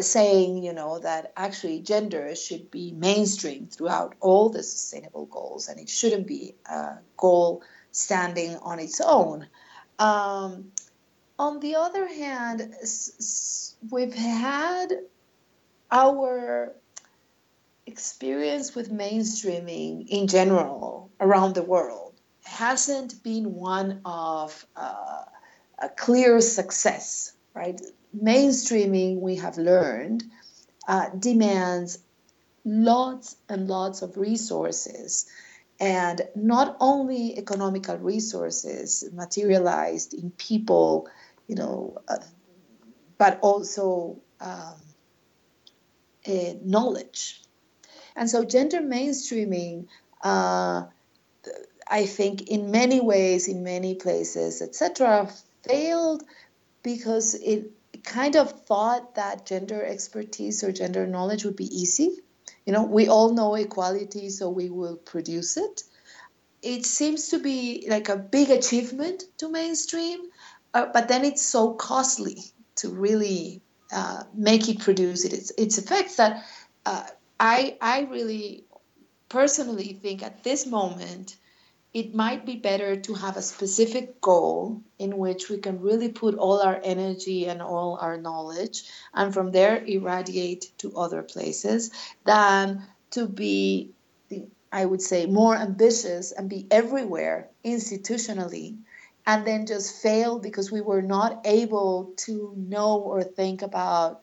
saying 0.00 0.64
you 0.64 0.72
know 0.72 0.98
that 0.98 1.32
actually 1.36 1.80
gender 1.80 2.34
should 2.34 2.70
be 2.72 2.90
mainstream 2.90 3.68
throughout 3.68 4.16
all 4.20 4.48
the 4.50 4.64
sustainable 4.64 5.26
goals, 5.26 5.68
and 5.68 5.78
it 5.78 5.88
shouldn't 5.88 6.26
be 6.26 6.56
a 6.66 6.96
goal 7.16 7.62
standing 7.92 8.56
on 8.56 8.80
its 8.80 9.00
own. 9.00 9.46
Um, 10.00 10.72
on 11.38 11.60
the 11.60 11.76
other 11.76 12.06
hand, 12.06 12.74
we've 13.90 14.14
had 14.14 14.92
our 15.90 16.74
experience 17.86 18.74
with 18.74 18.90
mainstreaming 18.90 20.06
in 20.08 20.26
general 20.26 21.10
around 21.20 21.54
the 21.54 21.62
world 21.62 22.08
hasn't 22.44 23.22
been 23.22 23.54
one 23.54 24.00
of 24.04 24.66
uh, 24.76 25.22
a 25.78 25.88
clear 25.90 26.40
success, 26.40 27.32
right? 27.54 27.80
Mainstreaming, 28.16 29.20
we 29.20 29.36
have 29.36 29.58
learned, 29.58 30.24
uh, 30.86 31.10
demands 31.18 31.98
lots 32.64 33.36
and 33.48 33.68
lots 33.68 34.02
of 34.02 34.16
resources 34.16 35.26
and 35.80 36.22
not 36.34 36.76
only 36.80 37.38
economical 37.38 37.96
resources 37.98 39.04
materialized 39.12 40.12
in 40.12 40.30
people 40.32 41.08
you 41.48 41.56
know, 41.56 41.98
uh, 42.06 42.18
but 43.18 43.40
also 43.40 44.20
um, 44.40 44.74
uh, 46.26 46.54
knowledge. 46.62 47.42
And 48.14 48.30
so 48.30 48.44
gender 48.44 48.80
mainstreaming, 48.80 49.86
uh, 50.22 50.84
I 51.90 52.06
think, 52.06 52.48
in 52.48 52.70
many 52.70 53.00
ways, 53.00 53.48
in 53.48 53.64
many 53.64 53.94
places, 53.94 54.60
etc., 54.62 55.30
failed 55.62 56.22
because 56.82 57.34
it 57.34 57.72
kind 58.04 58.36
of 58.36 58.66
thought 58.66 59.14
that 59.14 59.46
gender 59.46 59.84
expertise 59.84 60.62
or 60.62 60.72
gender 60.72 61.06
knowledge 61.06 61.44
would 61.44 61.56
be 61.56 61.80
easy. 61.80 62.16
You 62.66 62.72
know, 62.72 62.84
we 62.84 63.08
all 63.08 63.32
know 63.32 63.54
equality, 63.54 64.30
so 64.30 64.50
we 64.50 64.68
will 64.68 64.96
produce 64.96 65.56
it. 65.56 65.82
It 66.60 66.84
seems 66.84 67.28
to 67.28 67.38
be 67.38 67.86
like 67.88 68.08
a 68.08 68.16
big 68.16 68.50
achievement 68.50 69.24
to 69.38 69.48
mainstream, 69.48 70.20
uh, 70.74 70.86
but 70.92 71.08
then 71.08 71.24
it's 71.24 71.42
so 71.42 71.72
costly 71.72 72.38
to 72.76 72.88
really 72.90 73.60
uh, 73.92 74.24
make 74.34 74.68
it 74.68 74.80
produce 74.80 75.24
it. 75.24 75.32
It's, 75.32 75.50
its 75.52 75.78
effects 75.78 76.16
that 76.16 76.44
uh, 76.84 77.04
I, 77.40 77.76
I 77.80 78.02
really 78.10 78.64
personally 79.28 79.98
think 80.02 80.22
at 80.22 80.44
this 80.44 80.66
moment 80.66 81.36
it 81.94 82.14
might 82.14 82.44
be 82.44 82.56
better 82.56 82.96
to 82.96 83.14
have 83.14 83.36
a 83.36 83.42
specific 83.42 84.20
goal 84.20 84.82
in 84.98 85.16
which 85.16 85.48
we 85.48 85.58
can 85.58 85.80
really 85.80 86.10
put 86.10 86.34
all 86.34 86.60
our 86.60 86.78
energy 86.84 87.46
and 87.46 87.62
all 87.62 87.98
our 88.00 88.16
knowledge 88.16 88.84
and 89.14 89.32
from 89.32 89.52
there 89.52 89.82
irradiate 89.84 90.70
to 90.78 90.96
other 90.96 91.22
places 91.22 91.90
than 92.24 92.82
to 93.10 93.26
be 93.26 93.90
i 94.70 94.84
would 94.84 95.00
say 95.00 95.24
more 95.24 95.56
ambitious 95.56 96.32
and 96.32 96.50
be 96.50 96.66
everywhere 96.70 97.48
institutionally 97.64 98.76
and 99.28 99.46
then 99.46 99.66
just 99.66 100.00
failed 100.02 100.42
because 100.42 100.72
we 100.72 100.80
were 100.80 101.02
not 101.02 101.42
able 101.44 102.14
to 102.16 102.54
know 102.56 102.96
or 102.98 103.22
think 103.22 103.60
about 103.60 104.22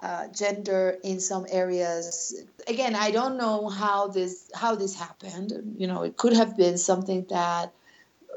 uh, 0.00 0.28
gender 0.28 0.96
in 1.02 1.18
some 1.18 1.46
areas. 1.50 2.44
Again, 2.68 2.94
I 2.94 3.10
don't 3.10 3.38
know 3.38 3.68
how 3.68 4.06
this 4.06 4.48
how 4.54 4.76
this 4.76 4.94
happened. 4.94 5.74
You 5.76 5.88
know, 5.88 6.04
it 6.04 6.16
could 6.16 6.34
have 6.34 6.56
been 6.56 6.78
something 6.78 7.26
that 7.28 7.72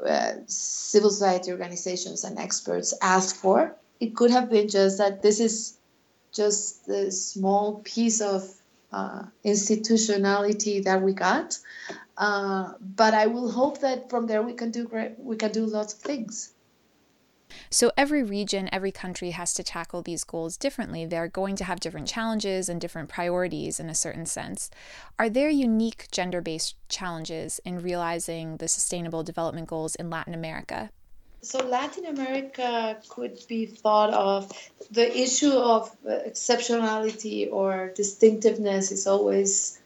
uh, 0.04 0.32
civil 0.46 1.10
society 1.10 1.52
organizations 1.52 2.24
and 2.24 2.40
experts 2.40 2.92
asked 3.00 3.36
for. 3.36 3.76
It 4.00 4.16
could 4.16 4.32
have 4.32 4.50
been 4.50 4.68
just 4.68 4.98
that 4.98 5.22
this 5.22 5.38
is 5.38 5.78
just 6.32 6.86
the 6.86 7.12
small 7.12 7.82
piece 7.84 8.20
of 8.20 8.50
uh, 8.92 9.26
institutionality 9.44 10.80
that 10.80 11.02
we 11.02 11.12
got. 11.12 11.56
Uh, 12.20 12.74
but 12.78 13.14
I 13.14 13.26
will 13.28 13.50
hope 13.50 13.80
that 13.80 14.10
from 14.10 14.26
there 14.26 14.42
we 14.42 14.52
can 14.52 14.70
do 14.70 14.86
great. 14.86 15.18
We 15.18 15.36
can 15.36 15.52
do 15.52 15.64
lots 15.64 15.94
of 15.94 16.00
things. 16.00 16.52
So, 17.70 17.90
every 17.96 18.22
region, 18.22 18.68
every 18.70 18.92
country 18.92 19.30
has 19.30 19.54
to 19.54 19.64
tackle 19.64 20.02
these 20.02 20.22
goals 20.22 20.58
differently. 20.58 21.06
They're 21.06 21.28
going 21.28 21.56
to 21.56 21.64
have 21.64 21.80
different 21.80 22.06
challenges 22.06 22.68
and 22.68 22.78
different 22.78 23.08
priorities 23.08 23.80
in 23.80 23.88
a 23.88 23.94
certain 23.94 24.26
sense. 24.26 24.70
Are 25.18 25.30
there 25.30 25.48
unique 25.48 26.08
gender 26.12 26.42
based 26.42 26.76
challenges 26.90 27.58
in 27.64 27.80
realizing 27.80 28.58
the 28.58 28.68
Sustainable 28.68 29.22
Development 29.22 29.66
Goals 29.66 29.94
in 29.94 30.10
Latin 30.10 30.34
America? 30.34 30.90
So, 31.40 31.58
Latin 31.66 32.04
America 32.04 32.98
could 33.08 33.38
be 33.48 33.64
thought 33.64 34.12
of 34.12 34.52
the 34.90 35.10
issue 35.18 35.54
of 35.54 35.90
exceptionality 36.04 37.50
or 37.50 37.92
distinctiveness 37.96 38.92
is 38.92 39.06
always 39.06 39.79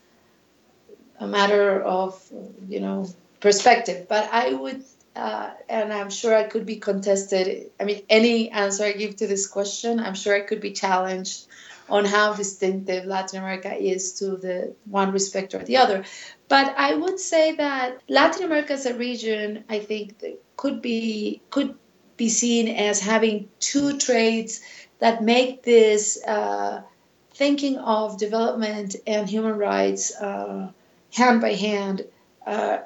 a 1.21 1.27
matter 1.27 1.83
of 1.83 2.21
you 2.69 2.81
know 2.81 3.09
perspective. 3.41 4.07
But 4.09 4.29
i 4.33 4.53
would 4.53 4.85
uh, 5.17 5.51
and 5.69 5.93
i'm 5.93 6.11
sure 6.11 6.35
i 6.35 6.45
could 6.45 6.67
be 6.67 6.77
contested 6.77 7.71
i 7.81 7.85
mean 7.85 8.03
any 8.09 8.51
answer 8.51 8.85
i 8.85 8.93
give 8.93 9.17
to 9.17 9.27
this 9.27 9.47
question 9.47 10.01
i'm 10.01 10.15
sure 10.15 10.35
i 10.35 10.41
could 10.41 10.61
be 10.61 10.73
challenged 10.73 11.47
on 11.89 12.05
how 12.05 12.33
distinctive 12.33 13.05
latin 13.05 13.39
america 13.39 13.73
is 13.75 14.15
to 14.15 14.37
the 14.37 14.75
one 14.87 15.13
respect 15.13 15.55
or 15.55 15.63
the 15.65 15.77
other. 15.77 16.05
But 16.49 16.75
i 16.77 16.95
would 16.95 17.21
say 17.21 17.55
that 17.57 18.01
latin 18.09 18.45
america 18.45 18.73
as 18.73 18.87
a 18.87 18.95
region 18.95 19.65
i 19.69 19.79
think 19.79 20.25
could 20.57 20.83
be 20.83 21.41
could 21.51 21.77
be 22.17 22.29
seen 22.29 22.69
as 22.69 23.01
having 23.01 23.49
two 23.61 23.99
traits 23.99 24.61
that 25.01 25.23
make 25.23 25.63
this 25.63 26.25
uh, 26.25 26.83
thinking 27.33 27.79
of 27.79 28.19
development 28.19 28.97
and 29.07 29.29
human 29.29 29.59
rights 29.59 30.15
uh, 30.15 30.71
hand 31.15 31.41
by 31.41 31.55
hand 31.55 32.05
uh, 32.47 32.79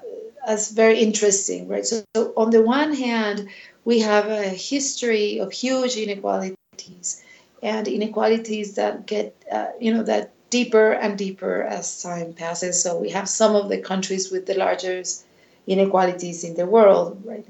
as 0.47 0.70
very 0.70 1.00
interesting, 1.00 1.66
right? 1.68 1.87
So, 1.87 2.04
so, 2.14 2.32
on 2.37 2.50
the 2.50 2.62
one 2.62 2.94
hand, 2.94 3.49
we 3.85 4.00
have 4.00 4.26
a 4.26 4.49
history 4.49 5.40
of 5.40 5.52
huge 5.52 5.97
inequalities 5.97 7.25
and 7.62 7.88
inequalities 7.88 8.75
that 8.75 9.06
get, 9.06 9.35
uh, 9.50 9.68
you 9.80 9.92
know, 9.92 10.02
that 10.04 10.32
deeper 10.50 10.92
and 10.92 11.18
deeper 11.18 11.62
as 11.62 12.02
time 12.02 12.32
passes. 12.32 12.80
So 12.82 12.99
we 12.99 13.11
have 13.11 13.28
some 13.28 13.54
of 13.54 13.68
the 13.68 13.78
countries 13.78 14.30
with 14.30 14.47
the 14.47 14.54
largest 14.54 15.25
inequalities 15.66 16.44
in 16.44 16.54
the 16.54 16.66
world, 16.66 17.23
right? 17.25 17.44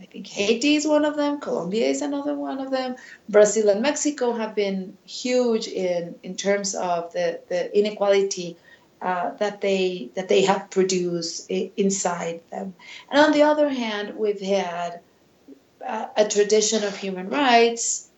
I 0.00 0.04
think 0.06 0.26
Haiti 0.26 0.76
is 0.76 0.86
one 0.86 1.04
of 1.04 1.16
them, 1.16 1.40
Colombia 1.40 1.86
is 1.88 2.02
another 2.02 2.34
one 2.34 2.60
of 2.60 2.70
them. 2.70 2.96
Brazil 3.28 3.68
and 3.68 3.82
Mexico 3.82 4.32
have 4.32 4.54
been 4.54 4.96
huge 5.04 5.66
in, 5.66 6.14
in 6.22 6.36
terms 6.36 6.74
of 6.74 7.12
the, 7.12 7.40
the 7.48 7.76
inequality 7.76 8.56
uh, 9.00 9.30
that 9.38 9.60
they 9.60 10.10
that 10.14 10.28
they 10.28 10.42
have 10.42 10.70
produced 10.70 11.50
inside 11.50 12.40
them. 12.50 12.74
And 13.10 13.20
on 13.20 13.32
the 13.32 13.42
other 13.42 13.68
hand, 13.68 14.16
we've 14.16 14.40
had 14.40 15.00
uh, 15.86 16.06
a 16.16 16.28
tradition 16.28 16.84
of 16.84 16.96
human 16.96 17.28
rights 17.28 18.08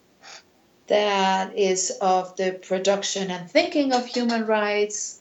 that 0.87 1.57
is 1.57 1.91
of 2.01 2.35
the 2.37 2.53
production 2.53 3.31
and 3.31 3.49
thinking 3.49 3.93
of 3.93 4.07
human 4.07 4.47
rights, 4.47 5.21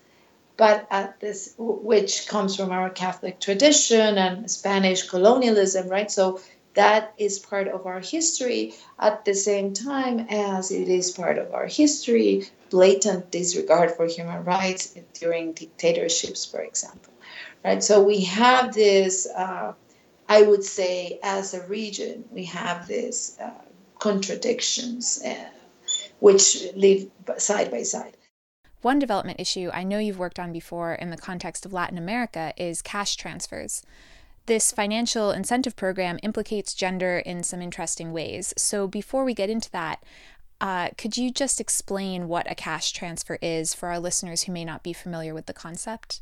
but 0.58 0.88
at 0.90 1.20
this 1.20 1.54
which 1.58 2.28
comes 2.28 2.56
from 2.56 2.72
our 2.72 2.90
Catholic 2.90 3.40
tradition 3.40 4.18
and 4.18 4.50
Spanish 4.50 5.08
colonialism, 5.08 5.88
right? 5.88 6.10
So 6.10 6.42
that 6.76 7.14
is 7.18 7.40
part 7.40 7.68
of 7.68 7.86
our 7.86 8.00
history 8.00 8.74
at 9.00 9.26
the 9.26 9.34
same 9.34 9.74
time 9.74 10.28
as 10.30 10.72
it 10.72 10.88
is 10.88 11.12
part 11.12 11.38
of 11.38 11.54
our 11.54 11.68
history 11.68 12.46
blatant 12.70 13.32
disregard 13.32 13.92
for 13.92 14.06
human 14.06 14.44
rights 14.44 14.96
during 15.14 15.54
dictatorships 15.54 16.46
for 16.46 16.62
example 16.62 17.14
right 17.64 17.84
so 17.84 18.02
we 18.02 18.22
have 18.22 18.74
this 18.74 19.28
uh, 19.36 19.74
i 20.28 20.42
would 20.42 20.64
say 20.64 21.20
as 21.24 21.54
a 21.54 21.66
region 21.68 22.24
we 22.32 22.46
have 22.46 22.88
these 22.88 23.38
uh, 23.42 23.50
contradictions 23.98 25.22
uh, 25.26 25.50
which 26.20 26.66
live 26.76 27.10
side 27.38 27.72
by 27.72 27.84
side 27.84 28.16
one 28.82 29.00
development 29.00 29.42
issue 29.42 29.70
I 29.74 29.84
know 29.84 30.00
you've 30.00 30.20
worked 30.20 30.40
on 30.40 30.54
before 30.54 30.94
in 30.94 31.10
the 31.10 31.18
context 31.18 31.66
of 31.66 31.74
Latin 31.74 31.98
America 31.98 32.54
is 32.56 32.82
cash 32.82 33.18
transfers. 33.18 33.84
This 34.50 34.72
financial 34.72 35.30
incentive 35.30 35.76
program 35.76 36.18
implicates 36.24 36.74
gender 36.74 37.20
in 37.20 37.44
some 37.44 37.62
interesting 37.62 38.12
ways. 38.12 38.52
So, 38.58 38.88
before 38.88 39.24
we 39.24 39.36
get 39.36 39.52
into 39.52 39.70
that, 39.74 40.04
uh, 40.60 40.90
could 40.98 41.18
you 41.18 41.30
just 41.30 41.62
explain 41.62 42.28
what 42.28 42.50
a 42.50 42.56
cash 42.56 42.92
transfer 42.92 43.38
is 43.44 43.76
for 43.76 43.90
our 43.90 44.00
listeners 44.00 44.42
who 44.42 44.52
may 44.52 44.66
not 44.66 44.82
be 44.82 44.92
familiar 44.92 45.36
with 45.36 45.46
the 45.46 45.54
concept? 45.54 46.22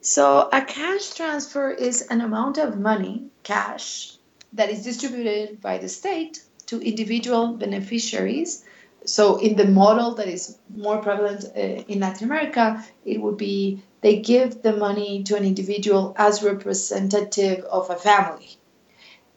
So, 0.00 0.48
a 0.52 0.60
cash 0.64 1.12
transfer 1.14 1.72
is 1.72 2.02
an 2.02 2.20
amount 2.20 2.56
of 2.56 2.78
money, 2.78 3.30
cash, 3.42 4.16
that 4.52 4.70
is 4.70 4.84
distributed 4.84 5.60
by 5.60 5.78
the 5.78 5.88
state 5.88 6.44
to 6.66 6.80
individual 6.80 7.56
beneficiaries. 7.56 8.64
So, 9.04 9.38
in 9.38 9.56
the 9.56 9.66
model 9.66 10.14
that 10.14 10.28
is 10.28 10.56
more 10.72 10.98
prevalent 10.98 11.46
uh, 11.46 11.60
in 11.88 11.98
Latin 11.98 12.26
America, 12.26 12.84
it 13.04 13.20
would 13.20 13.38
be 13.38 13.82
they 14.06 14.20
give 14.20 14.62
the 14.62 14.76
money 14.76 15.24
to 15.24 15.34
an 15.34 15.44
individual 15.44 16.14
as 16.16 16.40
representative 16.40 17.64
of 17.64 17.90
a 17.90 17.96
family 17.96 18.56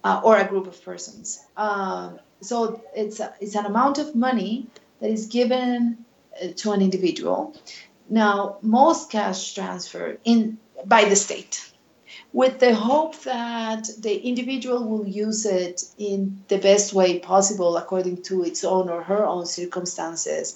uh, 0.03 0.21
or 0.23 0.37
a 0.37 0.47
group 0.47 0.67
of 0.67 0.79
persons. 0.85 1.43
Um, 1.57 2.19
so 2.41 2.79
it's 2.95 3.19
a, 3.19 3.33
it's 3.41 3.55
an 3.55 3.65
amount 3.65 3.97
of 3.97 4.13
money 4.13 4.67
that 4.99 5.09
is 5.09 5.25
given 5.25 6.05
uh, 6.39 6.49
to 6.57 6.71
an 6.73 6.83
individual. 6.83 7.55
Now, 8.09 8.59
most 8.61 9.09
cash 9.09 9.55
transfer 9.55 10.19
in 10.23 10.59
by 10.85 11.05
the 11.05 11.15
state, 11.15 11.55
with 12.31 12.59
the 12.59 12.75
hope 12.75 13.19
that 13.23 13.89
the 13.97 14.15
individual 14.31 14.87
will 14.87 15.07
use 15.07 15.47
it 15.47 15.81
in 15.97 16.43
the 16.47 16.59
best 16.59 16.93
way 16.93 17.17
possible 17.17 17.75
according 17.75 18.21
to 18.29 18.43
its 18.43 18.63
own 18.63 18.87
or 18.87 19.01
her 19.01 19.25
own 19.25 19.47
circumstances 19.47 20.55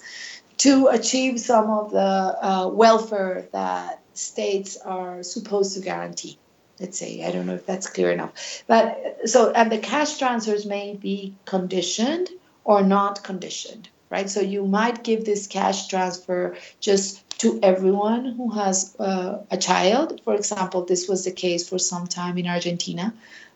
to 0.58 0.86
achieve 0.86 1.40
some 1.40 1.68
of 1.68 1.90
the 1.90 1.98
uh, 2.00 2.68
welfare 2.68 3.48
that 3.50 4.03
states 4.14 4.76
are 4.76 5.22
supposed 5.22 5.74
to 5.74 5.80
guarantee. 5.80 6.38
Let's 6.80 6.98
say 6.98 7.24
i 7.24 7.30
don't 7.30 7.46
know 7.46 7.54
if 7.54 7.66
that's 7.66 7.88
clear 7.88 8.10
enough. 8.10 8.64
But 8.66 9.28
so 9.28 9.52
and 9.52 9.70
the 9.70 9.78
cash 9.78 10.18
transfers 10.18 10.66
may 10.66 10.94
be 10.94 11.34
conditioned 11.44 12.30
or 12.64 12.82
not 12.82 13.22
conditioned 13.22 13.88
right? 14.14 14.30
So 14.30 14.40
you 14.40 14.64
might 14.64 15.02
give 15.02 15.24
this 15.24 15.46
cash 15.48 15.88
transfer 15.88 16.56
just 16.78 17.38
to 17.38 17.58
everyone 17.62 18.26
who 18.36 18.50
has 18.52 18.94
uh, 19.00 19.38
a 19.50 19.56
child. 19.56 20.20
For 20.24 20.34
example 20.34 20.84
this 20.84 21.08
was 21.08 21.24
the 21.24 21.32
case 21.32 21.68
for 21.68 21.78
some 21.78 22.06
time 22.06 22.38
in 22.38 22.46
argentina. 22.46 23.12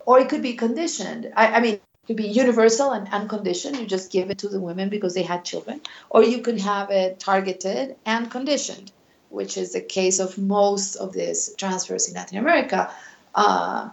Or 0.06 0.18
it 0.18 0.28
could 0.28 0.42
be 0.42 0.54
conditioned. 0.54 1.32
I, 1.36 1.46
I 1.56 1.60
mean 1.60 1.74
it 1.74 2.06
could 2.06 2.16
be 2.16 2.28
universal 2.28 2.90
and 2.90 3.06
unconditioned. 3.08 3.76
You 3.76 3.86
just 3.86 4.10
give 4.10 4.30
it 4.30 4.38
to 4.38 4.48
the 4.48 4.60
women 4.60 4.88
because 4.88 5.14
they 5.14 5.22
had 5.22 5.44
children. 5.44 5.80
Or 6.10 6.24
you 6.24 6.38
could 6.40 6.60
have 6.60 6.90
it 6.90 7.20
targeted 7.20 7.96
and 8.06 8.30
conditioned 8.30 8.90
which 9.30 9.56
is 9.56 9.72
the 9.72 9.80
case 9.80 10.20
of 10.20 10.38
most 10.38 10.96
of 10.96 11.12
these 11.12 11.54
transfers 11.56 12.08
in 12.08 12.14
Latin 12.14 12.38
America, 12.38 12.90
uh, 13.34 13.90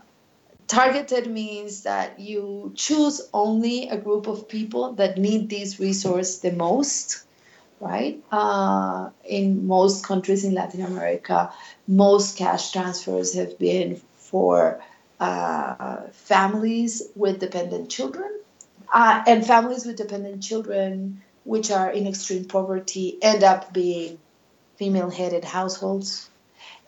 targeted 0.67 1.27
means 1.27 1.83
that 1.83 2.19
you 2.19 2.71
choose 2.75 3.21
only 3.33 3.89
a 3.89 3.97
group 3.97 4.27
of 4.27 4.47
people 4.47 4.93
that 4.93 5.17
need 5.17 5.49
this 5.49 5.79
resource 5.79 6.39
the 6.39 6.51
most 6.51 7.25
right? 7.79 8.23
Uh, 8.31 9.09
in 9.25 9.67
most 9.67 10.05
countries 10.05 10.45
in 10.45 10.53
latin 10.53 10.81
america 10.81 11.51
most 11.87 12.37
cash 12.37 12.71
transfers 12.71 13.35
have 13.35 13.59
been 13.59 14.01
for 14.15 14.81
uh, 15.19 16.01
families 16.11 17.03
with 17.15 17.39
dependent 17.39 17.89
children 17.89 18.39
uh, 18.93 19.23
and 19.27 19.45
families 19.45 19.85
with 19.85 19.97
dependent 19.97 20.41
children 20.41 21.21
which 21.43 21.69
are 21.69 21.89
in 21.91 22.07
extreme 22.07 22.45
poverty 22.45 23.17
end 23.21 23.43
up 23.43 23.71
being 23.73 24.17
female 24.77 25.09
headed 25.09 25.43
households 25.43 26.29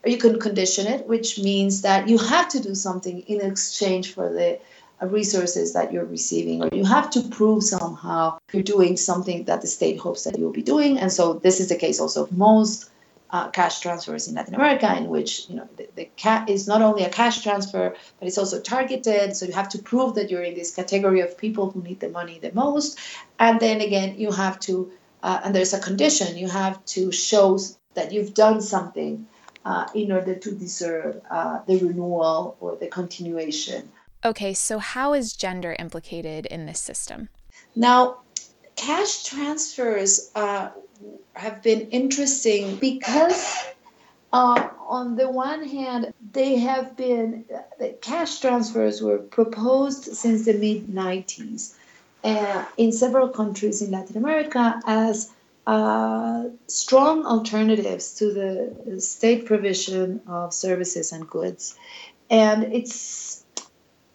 you 0.06 0.18
can 0.18 0.40
condition 0.40 0.88
it, 0.88 1.08
which 1.08 1.40
means 1.40 1.82
that 1.82 2.08
you 2.08 2.18
have 2.18 2.50
to 2.50 2.60
do 2.60 2.76
something 2.76 3.22
in 3.22 3.42
exchange 3.42 4.14
for 4.14 4.32
the 4.32 4.60
uh, 5.02 5.08
resources 5.08 5.74
that 5.74 5.92
you're 5.92 6.06
receiving, 6.06 6.64
or 6.64 6.70
you 6.72 6.86
have 6.86 7.10
to 7.12 7.22
prove 7.22 7.64
somehow 7.64 8.38
you're 8.52 8.64
doing 8.64 8.98
something 8.98 9.44
that 9.46 9.62
the 9.62 9.68
state 9.68 10.00
hopes 10.00 10.24
that 10.24 10.38
you'll 10.38 10.52
be 10.52 10.64
doing. 10.64 10.98
And 10.98 11.12
so 11.12 11.34
this 11.34 11.60
is 11.60 11.70
the 11.70 11.76
case 11.76 12.00
also 12.00 12.24
of 12.24 12.32
most 12.32 12.90
uh, 13.30 13.50
cash 13.50 13.82
transfers 13.82 14.28
in 14.28 14.36
Latin 14.36 14.56
America, 14.56 14.96
in 14.96 15.08
which 15.08 15.50
you 15.50 15.58
know 15.58 15.68
the, 15.76 15.90
the 15.96 16.06
cat 16.16 16.50
is 16.50 16.68
not 16.68 16.82
only 16.82 17.04
a 17.04 17.10
cash 17.10 17.44
transfer, 17.44 17.96
but 18.20 18.28
it's 18.28 18.38
also 18.38 18.62
targeted. 18.62 19.36
So 19.36 19.46
you 19.46 19.54
have 19.54 19.70
to 19.70 19.80
prove 19.80 20.16
that 20.16 20.32
you're 20.32 20.44
in 20.44 20.56
this 20.56 20.74
category 20.74 21.20
of 21.20 21.38
people 21.38 21.70
who 21.70 21.82
need 21.82 22.00
the 22.00 22.10
money 22.10 22.40
the 22.40 22.54
most, 22.54 22.98
and 23.38 23.60
then 23.60 23.82
again 23.82 24.18
you 24.18 24.32
have 24.32 24.60
to, 24.62 24.92
uh, 25.24 25.42
and 25.44 25.56
there's 25.56 25.74
a 25.74 25.80
condition. 25.80 26.38
You 26.38 26.48
have 26.48 26.84
to 26.86 27.12
show 27.12 27.60
that 27.94 28.12
you've 28.12 28.34
done 28.34 28.62
something 28.62 29.28
uh, 29.66 29.88
in 29.94 30.12
order 30.12 30.36
to 30.36 30.52
deserve 30.52 31.22
uh, 31.30 31.60
the 31.68 31.78
renewal 31.78 32.56
or 32.60 32.76
the 32.76 32.88
continuation. 32.88 33.92
Okay, 34.24 34.54
so 34.54 34.80
how 34.80 35.14
is 35.14 35.34
gender 35.34 35.76
implicated 35.78 36.46
in 36.46 36.66
this 36.66 36.80
system? 36.80 37.30
Now, 37.76 38.20
cash 38.76 39.24
transfers 39.24 40.32
uh, 40.36 40.70
have 41.34 41.62
been 41.62 41.90
interesting 41.90 42.78
because, 42.78 43.58
uh, 44.34 44.70
on 44.88 45.16
the 45.16 45.30
one 45.30 45.68
hand, 45.68 46.14
they 46.32 46.60
have 46.60 46.96
been, 46.96 47.46
the 47.80 47.90
cash 48.02 48.40
transfers 48.40 49.02
were 49.02 49.18
proposed 49.18 50.06
since 50.16 50.46
the 50.46 50.54
mid 50.54 50.88
90s 50.88 51.74
uh, 52.24 52.66
in 52.78 52.92
several 52.92 53.30
countries 53.30 53.82
in 53.82 53.92
Latin 53.92 54.18
America 54.18 54.82
as 54.86 55.32
uh, 55.66 56.46
strong 56.68 57.26
alternatives 57.26 58.16
to 58.16 58.32
the 58.32 59.02
state 59.02 59.46
provision 59.46 60.22
of 60.28 60.54
services 60.54 61.12
and 61.12 61.30
goods. 61.30 61.78
And 62.30 62.64
it's 62.74 63.46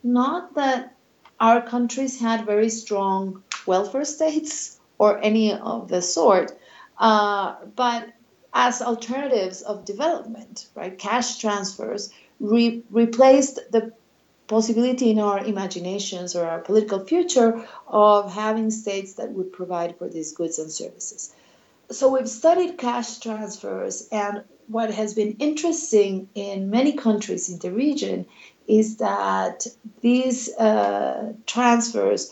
not 0.02 0.54
that 0.54 0.94
our 1.40 1.60
countries 1.60 2.20
had 2.20 2.46
very 2.46 2.70
strong 2.70 3.42
welfare 3.66 4.04
states 4.04 4.80
or 4.98 5.18
any 5.22 5.52
of 5.52 5.88
the 5.88 6.00
sort, 6.00 6.52
uh, 6.98 7.56
but 7.76 8.08
as 8.54 8.82
alternatives 8.82 9.62
of 9.62 9.84
development, 9.84 10.68
right? 10.74 10.98
Cash 10.98 11.38
transfers 11.38 12.12
re- 12.38 12.82
replaced 12.90 13.60
the 13.72 13.92
possibility 14.46 15.10
in 15.10 15.18
our 15.18 15.38
imaginations 15.44 16.34
or 16.36 16.46
our 16.46 16.60
political 16.60 17.04
future 17.04 17.66
of 17.86 18.32
having 18.32 18.70
states 18.70 19.14
that 19.14 19.30
would 19.30 19.52
provide 19.52 19.96
for 19.98 20.08
these 20.08 20.32
goods 20.32 20.58
and 20.58 20.70
services 20.70 21.32
so 21.92 22.08
we've 22.08 22.28
studied 22.28 22.78
cash 22.78 23.18
transfers, 23.18 24.08
and 24.10 24.42
what 24.68 24.90
has 24.92 25.14
been 25.14 25.36
interesting 25.38 26.28
in 26.34 26.70
many 26.70 26.92
countries 26.92 27.50
in 27.50 27.58
the 27.58 27.70
region 27.70 28.26
is 28.66 28.96
that 28.96 29.66
these 30.00 30.48
uh, 30.54 31.34
transfers, 31.46 32.30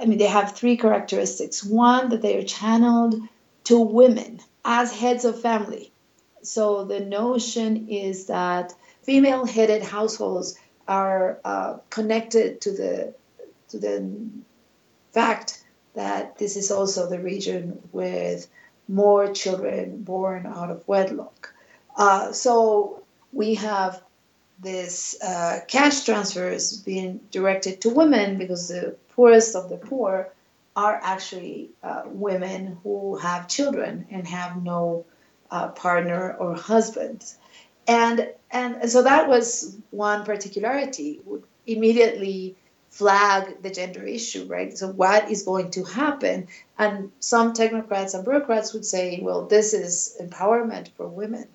I 0.00 0.06
mean, 0.06 0.18
they 0.18 0.26
have 0.26 0.56
three 0.56 0.76
characteristics. 0.76 1.62
One, 1.62 2.08
that 2.10 2.22
they 2.22 2.36
are 2.38 2.42
channeled 2.42 3.20
to 3.64 3.78
women 3.78 4.40
as 4.64 4.92
heads 4.92 5.24
of 5.24 5.40
family. 5.40 5.92
So 6.42 6.84
the 6.84 7.00
notion 7.00 7.88
is 7.88 8.26
that 8.26 8.74
female 9.02 9.44
headed 9.44 9.82
households 9.82 10.58
are 10.88 11.38
uh, 11.44 11.76
connected 11.90 12.60
to 12.62 12.72
the 12.72 13.14
to 13.68 13.78
the 13.78 14.10
fact 15.12 15.62
that 15.94 16.38
this 16.38 16.56
is 16.56 16.70
also 16.70 17.08
the 17.08 17.20
region 17.20 17.78
with 17.92 18.48
more 18.88 19.32
children 19.32 20.02
born 20.02 20.46
out 20.46 20.70
of 20.70 20.86
wedlock. 20.88 21.52
Uh, 21.96 22.32
so 22.32 23.02
we 23.32 23.54
have 23.54 24.02
this 24.60 25.20
uh, 25.22 25.60
cash 25.68 26.04
transfers 26.04 26.78
being 26.78 27.20
directed 27.30 27.80
to 27.82 27.90
women 27.90 28.38
because 28.38 28.68
the 28.68 28.96
poorest 29.10 29.54
of 29.54 29.68
the 29.68 29.76
poor 29.76 30.32
are 30.74 30.98
actually 31.02 31.70
uh, 31.82 32.02
women 32.06 32.78
who 32.82 33.16
have 33.16 33.48
children 33.48 34.06
and 34.10 34.26
have 34.26 34.62
no 34.62 35.04
uh, 35.50 35.68
partner 35.68 36.34
or 36.34 36.54
husband. 36.54 37.24
And, 37.88 38.28
and 38.50 38.90
so 38.90 39.02
that 39.02 39.28
was 39.28 39.76
one 39.90 40.24
particularity, 40.24 41.20
would 41.24 41.42
immediately 41.66 42.56
flag 42.90 43.62
the 43.62 43.70
gender 43.70 44.02
issue, 44.04 44.44
right? 44.46 44.76
So, 44.76 44.88
what 44.88 45.30
is 45.30 45.42
going 45.42 45.70
to 45.72 45.84
happen? 45.84 46.48
And 46.78 47.10
some 47.20 47.52
technocrats 47.52 48.14
and 48.14 48.24
bureaucrats 48.24 48.72
would 48.72 48.84
say, 48.84 49.20
well, 49.22 49.46
this 49.46 49.74
is 49.74 50.16
empowerment 50.20 50.88
for 50.96 51.06
women 51.06 51.46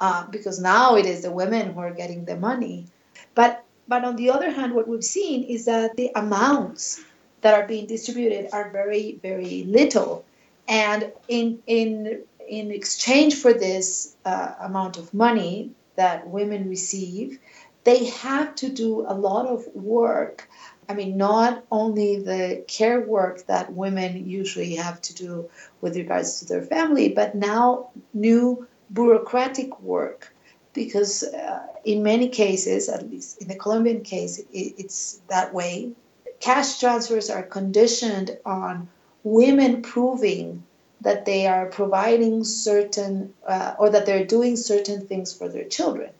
uh, 0.00 0.26
because 0.26 0.58
now 0.58 0.96
it 0.96 1.06
is 1.06 1.22
the 1.22 1.30
women 1.30 1.72
who 1.74 1.80
are 1.80 1.92
getting 1.92 2.24
the 2.24 2.36
money. 2.36 2.86
But 3.34 3.64
but 3.86 4.04
on 4.04 4.16
the 4.16 4.30
other 4.30 4.50
hand, 4.50 4.74
what 4.74 4.88
we've 4.88 5.04
seen 5.04 5.44
is 5.44 5.64
that 5.66 5.96
the 5.96 6.10
amounts 6.14 7.02
that 7.42 7.54
are 7.54 7.66
being 7.66 7.86
distributed 7.86 8.48
are 8.52 8.70
very 8.70 9.18
very 9.22 9.64
little, 9.64 10.24
and 10.68 11.12
in 11.28 11.62
in 11.66 12.22
in 12.50 12.72
exchange 12.72 13.36
for 13.36 13.52
this 13.52 14.16
uh, 14.24 14.54
amount 14.60 14.98
of 14.98 15.14
money 15.14 15.70
that 15.94 16.26
women 16.26 16.68
receive, 16.68 17.38
they 17.84 18.06
have 18.06 18.54
to 18.56 18.68
do 18.68 19.06
a 19.06 19.14
lot 19.14 19.46
of 19.46 19.64
work. 19.74 20.48
I 20.88 20.94
mean, 20.94 21.16
not 21.16 21.64
only 21.70 22.18
the 22.18 22.64
care 22.66 23.00
work 23.00 23.46
that 23.46 23.72
women 23.72 24.28
usually 24.28 24.74
have 24.74 25.00
to 25.02 25.14
do 25.14 25.48
with 25.80 25.96
regards 25.96 26.40
to 26.40 26.46
their 26.46 26.62
family, 26.62 27.08
but 27.08 27.36
now 27.36 27.90
new 28.12 28.66
bureaucratic 28.92 29.80
work 29.80 30.34
because 30.72 31.22
uh, 31.22 31.66
in 31.84 32.02
many 32.02 32.28
cases, 32.28 32.88
at 32.88 33.08
least 33.08 33.40
in 33.40 33.46
the 33.46 33.54
Colombian 33.54 34.02
case, 34.02 34.38
it, 34.38 34.74
it's 34.76 35.20
that 35.28 35.54
way. 35.54 35.92
Cash 36.40 36.80
transfers 36.80 37.30
are 37.30 37.44
conditioned 37.44 38.36
on 38.44 38.88
women 39.22 39.82
proving 39.82 40.64
that 41.00 41.24
they 41.24 41.46
are 41.46 41.66
providing 41.66 42.44
certain 42.44 43.32
uh, 43.46 43.74
or 43.78 43.90
that 43.90 44.06
they're 44.06 44.24
doing 44.24 44.56
certain 44.56 45.06
things 45.06 45.32
for 45.32 45.48
their 45.48 45.64
children. 45.64 46.10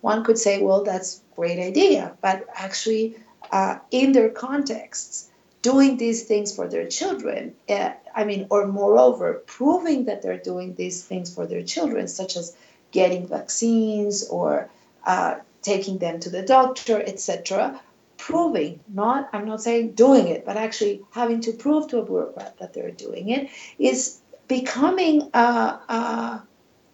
One 0.00 0.24
could 0.24 0.38
say, 0.38 0.60
well, 0.60 0.82
that's 0.84 1.22
a 1.32 1.36
great 1.36 1.58
idea, 1.58 2.16
but 2.20 2.46
actually, 2.54 3.16
uh, 3.50 3.78
in 3.90 4.12
their 4.12 4.28
contexts, 4.28 5.30
doing 5.62 5.96
these 5.96 6.24
things 6.24 6.54
for 6.54 6.68
their 6.68 6.86
children, 6.86 7.54
uh, 7.70 7.92
I 8.14 8.24
mean, 8.24 8.46
or 8.50 8.66
moreover, 8.66 9.42
proving 9.46 10.04
that 10.04 10.20
they're 10.20 10.36
doing 10.36 10.74
these 10.74 11.02
things 11.02 11.34
for 11.34 11.46
their 11.46 11.62
children, 11.62 12.06
such 12.06 12.36
as 12.36 12.54
getting 12.92 13.26
vaccines 13.26 14.28
or 14.28 14.68
uh, 15.06 15.36
taking 15.62 15.98
them 15.98 16.20
to 16.20 16.30
the 16.30 16.42
doctor, 16.42 17.00
etc. 17.00 17.80
Proving, 18.18 18.80
not, 18.88 19.30
I'm 19.32 19.46
not 19.46 19.62
saying 19.62 19.92
doing 19.92 20.28
it, 20.28 20.44
but 20.44 20.56
actually 20.56 21.02
having 21.12 21.40
to 21.42 21.52
prove 21.52 21.88
to 21.88 21.98
a 21.98 22.04
bureaucrat 22.04 22.58
that 22.58 22.74
they're 22.74 22.90
doing 22.90 23.30
it 23.30 23.48
is 23.78 24.20
becoming 24.48 25.30
a, 25.34 25.38
a, 25.38 26.42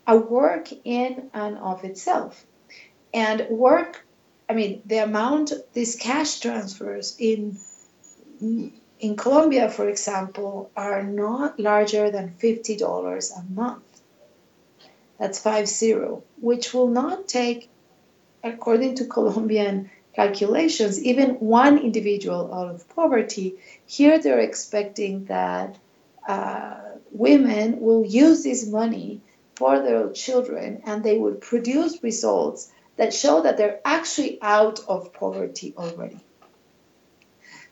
a 0.07 0.17
work 0.17 0.69
in 0.85 1.31
and 1.35 1.59
of 1.59 1.85
itself. 1.85 2.45
And 3.13 3.47
work, 3.51 4.07
I 4.49 4.55
mean, 4.55 4.83
the 4.87 4.99
amount, 4.99 5.53
these 5.73 5.97
cash 5.97 6.41
transfers 6.41 7.17
in 7.19 7.59
in 9.01 9.17
Colombia, 9.17 9.71
for 9.71 9.89
example, 9.89 10.71
are 10.77 11.03
not 11.03 11.59
larger 11.59 12.11
than 12.11 12.35
$50 12.39 13.31
a 13.39 13.43
month. 13.53 13.83
That's 15.19 15.39
five 15.39 15.69
zero, 15.69 16.23
which 16.41 16.73
will 16.73 16.89
not 16.89 17.29
take, 17.29 17.69
according 18.45 18.97
to 18.97 19.07
Colombian 19.07 19.91
calculations, 20.15 21.03
even 21.03 21.37
one 21.37 21.79
individual 21.79 22.53
out 22.53 22.69
of 22.75 22.89
poverty. 22.95 23.57
Here 23.87 24.19
they're 24.19 24.41
expecting 24.41 25.27
that 25.27 25.77
uh, 26.27 26.77
women 27.11 27.81
will 27.81 28.05
use 28.05 28.43
this 28.43 28.67
money 28.67 29.21
for 29.57 29.81
their 29.81 30.11
children 30.11 30.83
and 30.85 31.03
they 31.03 31.19
would 31.19 31.41
produce 31.41 32.03
results 32.03 32.73
that 32.97 33.15
show 33.15 33.43
that 33.43 33.57
they're 33.57 33.81
actually 33.85 34.39
out 34.43 34.81
of 34.89 35.13
poverty 35.13 35.75
already. 35.77 36.21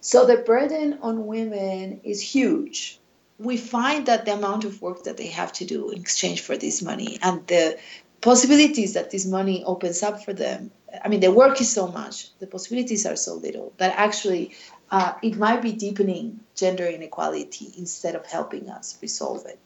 So 0.00 0.26
the 0.26 0.38
burden 0.38 0.98
on 1.02 1.26
women 1.26 2.00
is 2.04 2.20
huge. 2.20 3.00
We 3.38 3.56
find 3.56 4.06
that 4.06 4.24
the 4.24 4.34
amount 4.34 4.64
of 4.64 4.80
work 4.80 5.04
that 5.04 5.16
they 5.16 5.26
have 5.28 5.52
to 5.54 5.64
do 5.64 5.90
in 5.90 6.00
exchange 6.00 6.40
for 6.40 6.56
this 6.56 6.82
money 6.82 7.18
and 7.22 7.46
the 7.46 7.78
possibilities 8.20 8.94
that 8.94 9.10
this 9.10 9.26
money 9.26 9.64
opens 9.64 10.02
up 10.02 10.24
for 10.24 10.32
them. 10.32 10.70
I 11.04 11.08
mean, 11.08 11.20
the 11.20 11.32
work 11.32 11.60
is 11.60 11.70
so 11.70 11.88
much, 11.88 12.36
the 12.38 12.46
possibilities 12.46 13.06
are 13.06 13.16
so 13.16 13.34
little 13.34 13.72
that 13.78 13.94
actually 13.96 14.54
uh, 14.90 15.14
it 15.22 15.36
might 15.36 15.62
be 15.62 15.72
deepening 15.72 16.40
gender 16.54 16.86
inequality 16.86 17.72
instead 17.76 18.14
of 18.14 18.26
helping 18.26 18.68
us 18.70 18.98
resolve 19.02 19.44
it. 19.46 19.58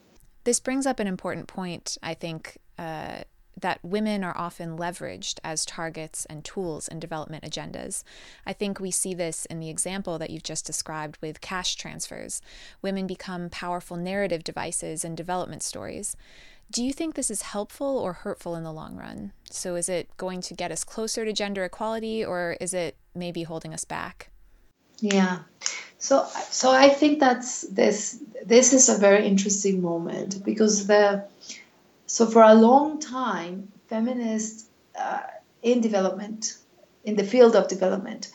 This 0.43 0.59
brings 0.59 0.85
up 0.85 0.99
an 0.99 1.07
important 1.07 1.47
point, 1.47 1.97
I 2.03 2.13
think, 2.13 2.57
uh, 2.77 3.23
that 3.59 3.79
women 3.83 4.23
are 4.23 4.37
often 4.37 4.77
leveraged 4.77 5.39
as 5.43 5.65
targets 5.65 6.25
and 6.25 6.43
tools 6.43 6.87
in 6.87 6.99
development 6.99 7.43
agendas. 7.45 8.03
I 8.45 8.51
think 8.51 8.79
we 8.79 8.91
see 8.91 9.13
this 9.13 9.45
in 9.45 9.59
the 9.59 9.69
example 9.69 10.19
that 10.19 10.29
you've 10.29 10.43
just 10.43 10.65
described 10.65 11.17
with 11.21 11.39
cash 11.39 11.75
transfers. 11.75 12.41
Women 12.81 13.07
become 13.07 13.49
powerful 13.49 13.95
narrative 13.95 14.43
devices 14.43 15.05
in 15.05 15.15
development 15.15 15.63
stories. 15.63 16.17
Do 16.71 16.83
you 16.83 16.91
think 16.91 17.15
this 17.15 17.31
is 17.31 17.43
helpful 17.43 17.97
or 17.97 18.13
hurtful 18.13 18.55
in 18.55 18.63
the 18.63 18.73
long 18.73 18.97
run? 18.97 19.31
So, 19.49 19.75
is 19.75 19.87
it 19.87 20.09
going 20.17 20.41
to 20.41 20.53
get 20.55 20.71
us 20.71 20.83
closer 20.83 21.23
to 21.23 21.31
gender 21.31 21.63
equality 21.63 22.25
or 22.25 22.57
is 22.59 22.73
it 22.73 22.97
maybe 23.13 23.43
holding 23.43 23.73
us 23.73 23.85
back? 23.85 24.29
Yeah. 25.03 25.39
So, 25.97 26.25
so 26.49 26.71
I 26.71 26.87
think 26.87 27.19
that's 27.19 27.63
this. 27.63 28.23
This 28.45 28.71
is 28.71 28.87
a 28.87 28.97
very 28.97 29.27
interesting 29.27 29.81
moment 29.81 30.45
because 30.45 30.87
the 30.87 31.25
so 32.07 32.25
for 32.25 32.41
a 32.41 32.53
long 32.53 33.01
time, 33.01 33.69
feminists 33.89 34.65
uh, 34.97 35.23
in 35.61 35.81
development, 35.81 36.57
in 37.03 37.17
the 37.17 37.25
field 37.25 37.53
of 37.57 37.67
development, 37.67 38.31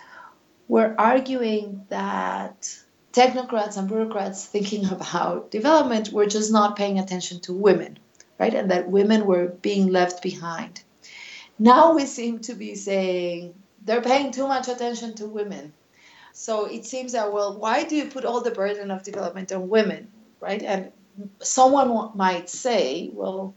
were 0.68 0.94
arguing 0.98 1.86
that 1.88 2.68
technocrats 3.14 3.78
and 3.78 3.88
bureaucrats 3.88 4.44
thinking 4.44 4.84
about 4.92 5.50
development 5.50 6.12
were 6.12 6.26
just 6.26 6.52
not 6.52 6.76
paying 6.76 6.98
attention 6.98 7.40
to 7.40 7.54
women, 7.54 7.98
right? 8.38 8.52
And 8.52 8.70
that 8.70 8.90
women 8.90 9.24
were 9.24 9.46
being 9.46 9.86
left 9.86 10.22
behind. 10.22 10.82
Now 11.58 11.94
we 11.94 12.04
seem 12.04 12.40
to 12.40 12.54
be 12.54 12.74
saying 12.74 13.54
they're 13.86 14.02
paying 14.02 14.32
too 14.32 14.46
much 14.46 14.68
attention 14.68 15.14
to 15.14 15.26
women. 15.26 15.72
So 16.38 16.66
it 16.66 16.84
seems 16.84 17.12
that, 17.12 17.32
well, 17.32 17.58
why 17.58 17.82
do 17.82 17.96
you 17.96 18.04
put 18.04 18.24
all 18.24 18.40
the 18.40 18.52
burden 18.52 18.92
of 18.92 19.02
development 19.02 19.50
on 19.50 19.68
women, 19.68 20.06
right? 20.38 20.62
And 20.62 20.92
someone 21.42 22.12
might 22.14 22.48
say, 22.48 23.10
well, 23.12 23.54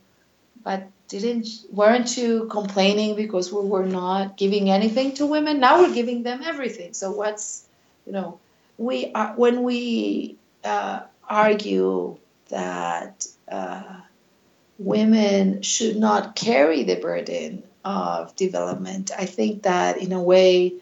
but 0.63 0.88
didn't 1.08 1.48
weren't 1.72 2.17
you 2.17 2.48
complaining 2.48 3.15
because 3.15 3.54
we 3.54 3.62
were 3.62 3.86
not 3.86 4.36
giving 4.36 4.72
anything 4.72 5.13
to 5.13 5.28
women? 5.28 5.60
Now 5.60 5.84
we're 5.84 5.94
giving 5.94 6.24
them 6.24 6.41
everything. 6.44 6.96
So 6.96 7.12
what's 7.12 7.67
you 8.08 8.13
know 8.13 8.39
we 8.80 9.12
are 9.13 9.34
when 9.36 9.62
we 9.62 10.38
uh, 10.63 11.02
argue 11.30 12.17
that 12.50 13.28
uh, 13.48 14.02
women 14.80 15.62
should 15.62 15.98
not 15.98 16.36
carry 16.36 16.82
the 16.82 16.96
burden 16.96 17.62
of 17.86 18.36
development, 18.36 19.12
I 19.15 19.28
think 19.28 19.63
that 19.63 19.98
in 19.98 20.13
a 20.13 20.22
way 20.22 20.74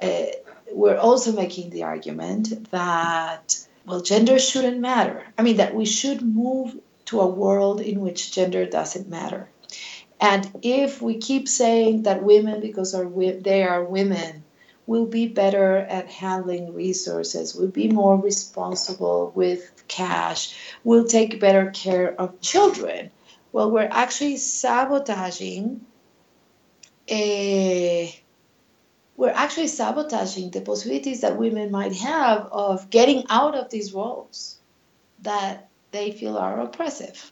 uh, 0.00 0.26
we're 0.74 0.98
also 0.98 1.32
making 1.32 1.70
the 1.70 1.84
argument 1.84 2.70
that 2.70 3.66
well 3.86 4.00
gender 4.00 4.38
shouldn't 4.38 4.80
matter. 4.80 5.24
I 5.38 5.42
mean 5.42 5.56
that 5.56 5.74
we 5.74 5.84
should 5.84 6.22
move 6.22 6.76
to 7.06 7.20
a 7.20 7.26
world 7.26 7.80
in 7.80 8.00
which 8.00 8.32
gender 8.32 8.66
doesn't 8.66 9.08
matter. 9.08 9.48
And 10.20 10.48
if 10.62 11.02
we 11.02 11.18
keep 11.18 11.48
saying 11.48 12.04
that 12.04 12.22
women, 12.22 12.60
because 12.60 12.92
they 12.92 13.64
are 13.64 13.84
women, 13.84 14.44
will 14.86 15.06
be 15.06 15.26
better 15.26 15.78
at 15.78 16.08
handling 16.08 16.74
resources, 16.74 17.54
will 17.54 17.68
be 17.68 17.88
more 17.88 18.16
responsible 18.16 19.32
with 19.34 19.84
cash, 19.88 20.54
will 20.84 21.04
take 21.04 21.40
better 21.40 21.70
care 21.70 22.12
of 22.20 22.40
children, 22.40 23.10
well, 23.52 23.70
we're 23.70 23.88
actually 23.90 24.38
sabotaging 24.38 25.84
a 27.08 28.21
we're 29.22 29.30
actually 29.30 29.68
sabotaging 29.68 30.50
the 30.50 30.60
possibilities 30.60 31.20
that 31.20 31.36
women 31.36 31.70
might 31.70 31.94
have 31.94 32.48
of 32.50 32.90
getting 32.90 33.22
out 33.30 33.54
of 33.54 33.70
these 33.70 33.92
roles 33.92 34.58
that 35.20 35.68
they 35.92 36.10
feel 36.10 36.36
are 36.36 36.60
oppressive. 36.60 37.30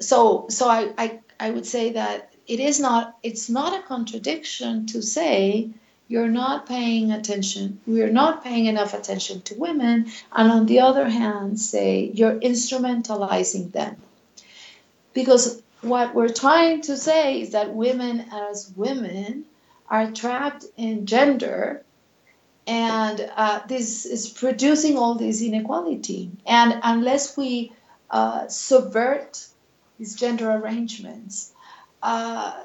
So, 0.00 0.46
so 0.48 0.70
I, 0.70 0.94
I, 0.96 1.20
I 1.38 1.50
would 1.50 1.66
say 1.66 1.92
that 1.92 2.32
it 2.46 2.60
is 2.60 2.80
not 2.80 3.18
it's 3.22 3.50
not 3.50 3.78
a 3.78 3.86
contradiction 3.86 4.86
to 4.86 5.02
say 5.02 5.68
you're 6.08 6.34
not 6.42 6.66
paying 6.66 7.12
attention 7.12 7.78
we're 7.86 8.10
not 8.22 8.42
paying 8.42 8.66
enough 8.66 8.94
attention 8.94 9.40
to 9.42 9.54
women 9.54 10.10
and 10.32 10.50
on 10.50 10.66
the 10.66 10.80
other 10.80 11.08
hand 11.08 11.60
say 11.60 12.10
you're 12.14 12.40
instrumentalizing 12.40 13.70
them 13.70 13.96
because 15.14 15.62
what 15.82 16.14
we're 16.16 16.36
trying 16.44 16.80
to 16.80 16.96
say 16.96 17.40
is 17.40 17.50
that 17.52 17.72
women 17.72 18.26
as 18.32 18.72
women 18.74 19.44
are 19.92 20.10
trapped 20.10 20.64
in 20.76 21.06
gender 21.06 21.84
and 22.66 23.30
uh, 23.36 23.60
this 23.68 24.06
is 24.06 24.28
producing 24.28 24.98
all 24.98 25.16
this 25.16 25.42
inequality. 25.42 26.30
And 26.46 26.80
unless 26.82 27.36
we 27.36 27.72
uh, 28.10 28.48
subvert 28.48 29.46
these 29.98 30.16
gender 30.16 30.50
arrangements 30.50 31.52
uh, 32.02 32.64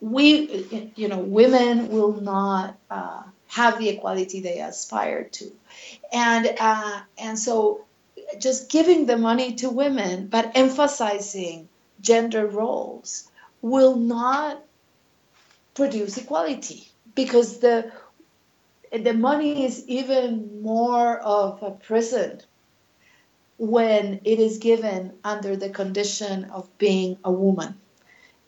we, 0.00 0.92
you 0.96 1.08
know, 1.08 1.18
women 1.18 1.88
will 1.88 2.20
not 2.20 2.76
uh, 2.90 3.22
have 3.48 3.78
the 3.78 3.88
equality 3.88 4.40
they 4.40 4.60
aspire 4.60 5.24
to, 5.24 5.52
and 6.12 6.54
uh, 6.60 7.00
and 7.18 7.38
so 7.38 7.84
just 8.38 8.70
giving 8.70 9.06
the 9.06 9.16
money 9.16 9.54
to 9.54 9.70
women, 9.70 10.26
but 10.26 10.52
emphasizing 10.56 11.68
gender 12.00 12.46
roles, 12.46 13.30
will 13.62 13.96
not 13.96 14.63
produce 15.74 16.16
equality 16.16 16.88
because 17.14 17.58
the 17.58 17.90
the 18.92 19.12
money 19.12 19.64
is 19.64 19.86
even 19.88 20.62
more 20.62 21.18
of 21.18 21.62
a 21.62 21.70
prison 21.72 22.40
when 23.58 24.20
it 24.24 24.38
is 24.38 24.58
given 24.58 25.12
under 25.24 25.56
the 25.56 25.68
condition 25.68 26.44
of 26.46 26.68
being 26.78 27.18
a 27.24 27.32
woman 27.32 27.74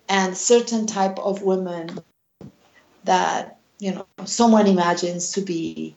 and 0.08 0.36
certain 0.36 0.86
type 0.86 1.18
of 1.18 1.42
women 1.42 1.90
that 3.04 3.58
you 3.78 3.92
know 3.92 4.06
someone 4.24 4.66
imagines 4.66 5.32
to 5.32 5.40
be 5.40 5.94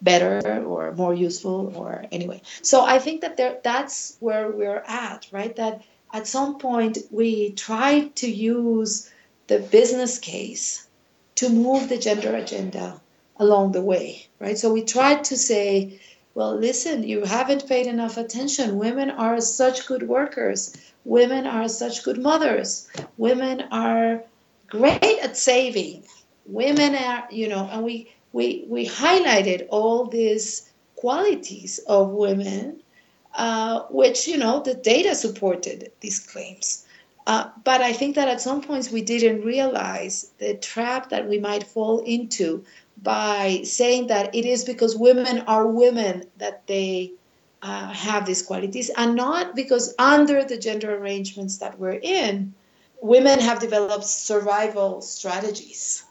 better 0.00 0.64
or 0.64 0.92
more 0.92 1.14
useful 1.14 1.72
or 1.76 2.04
anyway. 2.10 2.40
So 2.62 2.84
i 2.84 2.98
think 2.98 3.20
that 3.20 3.36
there 3.36 3.58
that's 3.62 4.16
where 4.20 4.50
we're 4.50 4.82
at 4.86 5.28
right? 5.32 5.54
That 5.56 5.82
at 6.12 6.26
some 6.26 6.58
point 6.58 6.98
we 7.10 7.52
try 7.52 8.08
to 8.16 8.28
use 8.28 9.10
the 9.46 9.58
business 9.58 10.18
case 10.18 10.86
to 11.34 11.48
move 11.48 11.88
the 11.88 11.98
gender 11.98 12.34
agenda 12.34 13.00
along 13.36 13.72
the 13.72 13.82
way 13.82 14.26
right 14.38 14.58
so 14.58 14.72
we 14.72 14.82
tried 14.82 15.24
to 15.24 15.36
say 15.36 15.98
well 16.34 16.54
listen 16.56 17.02
you 17.02 17.24
haven't 17.24 17.68
paid 17.68 17.86
enough 17.86 18.16
attention 18.16 18.78
women 18.78 19.10
are 19.10 19.40
such 19.40 19.86
good 19.86 20.02
workers 20.02 20.76
Women 21.04 21.46
are 21.46 21.68
such 21.68 22.04
good 22.04 22.18
mothers. 22.18 22.88
Women 23.16 23.62
are 23.72 24.22
great 24.68 25.02
at 25.02 25.36
saving. 25.36 26.04
Women 26.46 26.94
are, 26.94 27.26
you 27.30 27.48
know, 27.48 27.68
and 27.70 27.82
we 27.82 28.12
we 28.32 28.64
we 28.68 28.86
highlighted 28.86 29.66
all 29.70 30.04
these 30.04 30.70
qualities 30.94 31.78
of 31.88 32.10
women, 32.10 32.82
uh, 33.34 33.82
which 33.90 34.28
you 34.28 34.36
know 34.36 34.60
the 34.60 34.74
data 34.74 35.14
supported 35.14 35.90
these 36.00 36.20
claims. 36.20 36.84
Uh, 37.26 37.50
but 37.62 37.80
I 37.80 37.92
think 37.92 38.16
that 38.16 38.28
at 38.28 38.40
some 38.40 38.62
points 38.62 38.90
we 38.90 39.02
didn't 39.02 39.44
realize 39.44 40.32
the 40.38 40.54
trap 40.54 41.10
that 41.10 41.28
we 41.28 41.38
might 41.38 41.62
fall 41.62 42.00
into 42.00 42.64
by 43.00 43.60
saying 43.64 44.08
that 44.08 44.34
it 44.34 44.44
is 44.44 44.64
because 44.64 44.96
women 44.96 45.40
are 45.40 45.66
women 45.66 46.24
that 46.38 46.66
they 46.66 47.12
uh, 47.62 47.88
have 47.92 48.26
these 48.26 48.42
qualities, 48.42 48.90
and 48.96 49.14
not 49.14 49.54
because 49.54 49.94
under 49.98 50.44
the 50.44 50.58
gender 50.58 50.96
arrangements 50.96 51.58
that 51.58 51.78
we're 51.78 52.00
in, 52.02 52.52
women 53.00 53.38
have 53.38 53.60
developed 53.60 54.04
survival 54.04 55.00
strategies, 55.00 56.04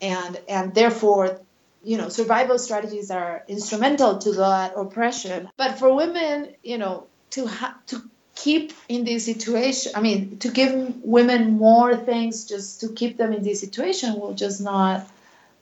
and 0.00 0.40
and 0.48 0.74
therefore, 0.74 1.40
you 1.82 1.98
know, 1.98 2.08
survival 2.08 2.58
strategies 2.58 3.10
are 3.10 3.44
instrumental 3.48 4.18
to 4.18 4.32
that 4.32 4.74
oppression. 4.76 5.48
But 5.56 5.78
for 5.78 5.92
women, 5.94 6.54
you 6.62 6.78
know, 6.78 7.08
to 7.30 7.46
ha- 7.46 7.78
to 7.88 8.02
keep 8.42 8.72
in 8.88 9.04
this 9.04 9.24
situation, 9.24 9.92
I 9.94 10.00
mean, 10.00 10.38
to 10.38 10.48
give 10.50 10.72
women 11.04 11.58
more 11.58 11.96
things 11.96 12.44
just 12.44 12.80
to 12.80 12.88
keep 12.88 13.16
them 13.16 13.32
in 13.32 13.42
this 13.42 13.60
situation 13.60 14.18
will 14.18 14.34
just 14.34 14.60
not. 14.60 15.06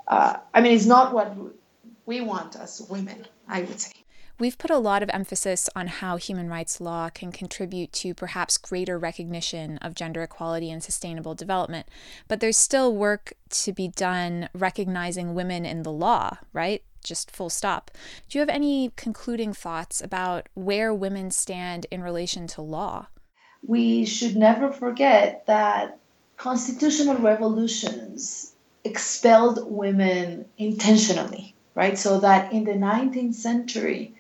Uh, 0.09 0.39
I 0.55 0.61
mean, 0.61 0.75
it's 0.75 0.87
not 0.87 1.13
what 1.13 1.37
we 2.07 2.21
want 2.21 2.57
as 2.57 2.81
women. 2.89 3.27
I 3.51 3.63
would 3.63 3.81
say. 3.81 3.93
We've 4.39 4.57
put 4.57 4.71
a 4.71 4.79
lot 4.79 5.03
of 5.03 5.11
emphasis 5.13 5.69
on 5.77 5.87
how 5.89 6.17
human 6.17 6.49
rights 6.49 6.81
law 6.81 7.11
can 7.11 7.31
contribute 7.31 7.93
to 7.95 8.15
perhaps 8.15 8.57
greater 8.57 8.99
recognition 8.99 9.77
of 9.79 9.95
gender 9.95 10.23
equality 10.23 10.71
and 10.71 10.83
sustainable 10.83 11.35
development, 11.35 11.87
but 12.27 12.41
there's 12.41 12.57
still 12.57 12.95
work 12.95 13.35
to 13.51 13.73
be 13.75 13.89
done 13.89 14.49
recognizing 14.55 15.35
women 15.35 15.67
in 15.67 15.83
the 15.83 15.93
law, 15.93 16.39
right? 16.55 16.83
Just 17.03 17.31
full 17.31 17.51
stop. 17.51 17.91
Do 18.29 18.39
you 18.39 18.41
have 18.41 18.49
any 18.49 18.93
concluding 18.97 19.53
thoughts 19.53 20.01
about 20.01 20.49
where 20.55 20.93
women 20.95 21.31
stand 21.31 21.87
in 21.91 22.03
relation 22.03 22.47
to 22.49 22.63
law? 22.63 23.09
We 23.67 24.07
should 24.07 24.37
never 24.37 24.73
forget 24.73 25.47
that 25.47 25.99
constitutional 26.37 27.17
revolutions 27.17 28.55
expelled 28.85 29.71
women 29.71 30.47
intentionally, 30.57 31.55
right? 31.75 31.99
So 31.99 32.21
that 32.21 32.53
in 32.53 32.65
the 32.65 32.73
19th 32.73 33.35
century, 33.35 34.15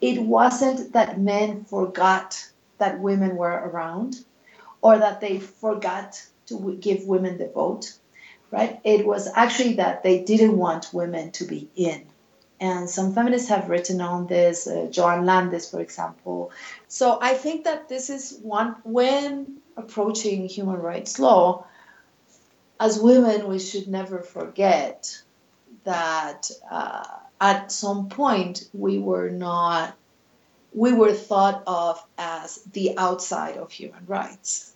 it 0.00 0.22
wasn't 0.22 0.94
that 0.94 1.20
men 1.20 1.64
forgot 1.64 2.50
that 2.78 3.00
women 3.00 3.36
were 3.36 3.52
around 3.52 4.24
or 4.80 4.98
that 4.98 5.20
they 5.20 5.38
forgot 5.38 6.22
to 6.46 6.78
give 6.80 7.04
women 7.04 7.36
the 7.36 7.48
vote, 7.48 7.92
right? 8.50 8.80
It 8.82 9.06
was 9.06 9.28
actually 9.34 9.74
that 9.74 10.02
they 10.02 10.22
didn't 10.22 10.56
want 10.56 10.92
women 10.92 11.30
to 11.32 11.44
be 11.44 11.68
in. 11.76 12.06
And 12.60 12.90
some 12.90 13.14
feminists 13.14 13.48
have 13.48 13.70
written 13.70 14.00
on 14.02 14.26
this, 14.26 14.66
uh, 14.66 14.88
Joan 14.90 15.24
Landes, 15.24 15.70
for 15.70 15.80
example. 15.80 16.52
So 16.88 17.18
I 17.20 17.32
think 17.34 17.64
that 17.64 17.88
this 17.88 18.10
is 18.10 18.38
one, 18.42 18.76
when 18.84 19.60
approaching 19.76 20.46
human 20.46 20.76
rights 20.76 21.18
law, 21.18 21.64
as 22.78 23.00
women, 23.00 23.48
we 23.48 23.58
should 23.58 23.88
never 23.88 24.20
forget 24.20 25.22
that. 25.84 26.50
Uh, 26.70 27.04
at 27.40 27.72
some 27.72 28.08
point 28.08 28.68
we 28.72 28.98
were 28.98 29.30
not 29.30 29.96
we 30.72 30.92
were 30.92 31.12
thought 31.12 31.62
of 31.66 32.04
as 32.18 32.62
the 32.72 32.96
outside 32.98 33.56
of 33.56 33.72
human 33.72 34.04
rights 34.06 34.74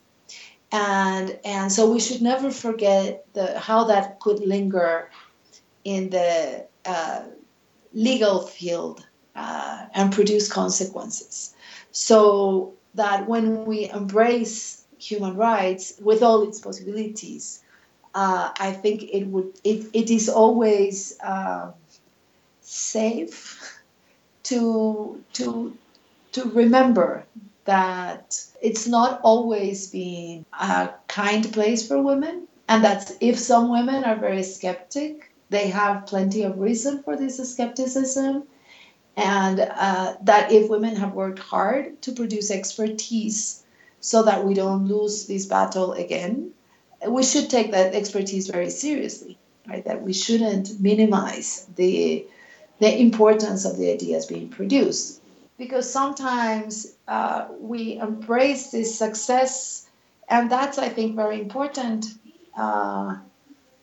and 0.73 1.39
and 1.45 1.71
so 1.71 1.91
we 1.93 2.01
should 2.01 2.23
never 2.23 2.51
forget 2.51 3.27
the 3.35 3.59
how 3.59 3.85
that 3.85 4.19
could 4.19 4.41
linger 4.41 5.11
in 5.85 6.11
the 6.11 6.67
uh, 6.87 7.23
legal 7.95 8.41
field 8.41 9.07
uh, 9.35 9.87
and 9.95 10.13
produce 10.13 10.51
consequences. 10.51 11.55
So 11.93 12.75
that 12.95 13.27
when 13.29 13.65
we 13.65 13.89
embrace 13.91 14.85
human 14.99 15.37
rights 15.37 15.95
with 16.01 16.23
all 16.23 16.43
its 16.43 16.61
possibilities 16.61 17.65
uh, 18.15 18.53
I 18.59 18.73
think 18.73 19.03
it 19.03 19.25
would 19.27 19.59
it, 19.65 19.87
it 19.93 20.11
is 20.11 20.29
always 20.29 21.19
um, 21.23 21.75
safe 22.61 23.81
to 24.45 25.23
to 25.35 25.77
to 26.33 26.45
remember 26.51 27.25
that 27.65 28.39
it's 28.61 28.87
not 28.87 29.21
always 29.23 29.91
been 29.91 30.45
a 30.53 30.91
kind 31.09 31.51
place 31.53 31.87
for 31.87 32.01
women 32.01 32.47
and 32.69 32.85
that 32.85 33.11
if 33.21 33.39
some 33.39 33.71
women 33.71 34.05
are 34.05 34.17
very 34.17 34.43
skeptic 34.43 35.31
they 35.51 35.69
have 35.69 36.07
plenty 36.07 36.43
of 36.43 36.59
reason 36.59 37.03
for 37.03 37.17
this 37.17 37.37
skepticism 37.53 38.45
and 39.17 39.61
uh, 39.61 40.15
that 40.23 40.51
if 40.51 40.69
women 40.69 40.97
have 40.97 41.13
worked 41.13 41.39
hard 41.39 42.01
to 42.03 42.13
produce 42.13 42.51
expertise 42.51 43.63
so 44.01 44.23
that 44.23 44.45
we 44.45 44.55
don't 44.55 44.87
lose 44.87 45.27
this 45.27 45.47
battle 45.47 45.93
again 45.93 46.51
we 47.09 47.23
should 47.23 47.49
take 47.51 47.71
that 47.73 47.95
expertise 47.95 48.49
very 48.49 48.71
seriously 48.71 49.39
right 49.69 49.85
that 49.85 50.03
we 50.03 50.13
shouldn't 50.13 50.81
minimize 50.81 51.67
the 51.77 52.27
the 52.81 53.01
importance 53.01 53.65
of 53.65 53.77
the 53.77 53.91
ideas 53.91 54.27
being 54.27 54.49
produced. 54.49 55.21
Because 55.57 55.91
sometimes 55.91 56.95
uh, 57.07 57.47
we 57.61 57.97
embrace 57.97 58.71
this 58.71 58.99
success, 58.99 59.87
and 60.29 60.51
that's, 60.51 60.79
I 60.79 60.89
think, 60.89 61.15
very 61.15 61.41
important. 61.41 62.07
Uh, 62.57 63.17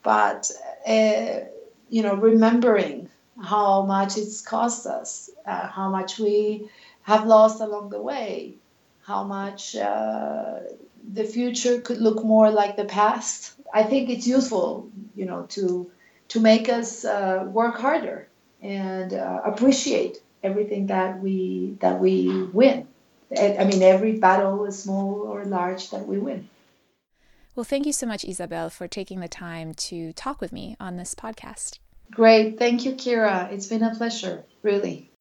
but, 0.04 0.52
uh, 0.88 1.40
you 1.90 2.02
know, 2.04 2.16
remembering 2.16 3.10
how 3.42 3.86
much 3.86 4.18
it's 4.18 4.42
cost 4.42 4.86
us, 4.86 5.30
uh, 5.46 5.68
how 5.68 5.90
much 5.90 6.20
we 6.20 6.70
have 7.04 7.26
lost 7.26 7.62
along 7.62 7.90
the 7.90 8.02
way, 8.02 8.56
how 9.04 9.24
much 9.24 9.76
uh, 9.76 10.60
the 11.14 11.24
future 11.24 11.82
could 11.82 11.98
look 11.98 12.24
more 12.24 12.52
like 12.52 12.76
the 12.78 12.86
past. 12.86 13.54
I 13.74 13.84
think 13.84 14.10
it's 14.10 14.28
useful, 14.28 14.90
you 15.16 15.26
know, 15.26 15.46
to 15.50 15.92
to 16.30 16.40
make 16.40 16.70
us 16.70 17.04
uh, 17.04 17.46
work 17.52 17.78
harder 17.80 18.28
and 18.62 19.14
uh, 19.14 19.42
appreciate 19.44 20.22
everything 20.44 20.88
that 20.88 21.20
we 21.20 21.76
that 21.80 22.00
we 22.00 22.44
win. 22.54 22.88
I 23.38 23.64
mean, 23.64 23.82
every 23.82 24.18
battle, 24.20 24.70
small 24.72 25.22
or 25.22 25.46
large, 25.46 25.90
that 25.92 26.06
we 26.06 26.18
win. 26.18 26.50
Well, 27.62 27.68
thank 27.68 27.86
you 27.86 27.94
so 27.94 28.08
much, 28.08 28.26
Isabel, 28.26 28.72
for 28.72 28.88
taking 28.88 29.20
the 29.20 29.28
time 29.28 29.76
to 29.76 30.14
talk 30.14 30.42
with 30.42 30.52
me 30.52 30.76
on 30.80 30.98
this 30.98 31.14
podcast. 31.14 31.78
Great. 32.10 32.58
Thank 32.58 32.86
you, 32.86 32.94
Kira. 32.94 33.52
It's 33.52 33.68
been 33.68 33.84
a 33.84 33.94
pleasure, 33.94 34.46
really. 34.64 35.12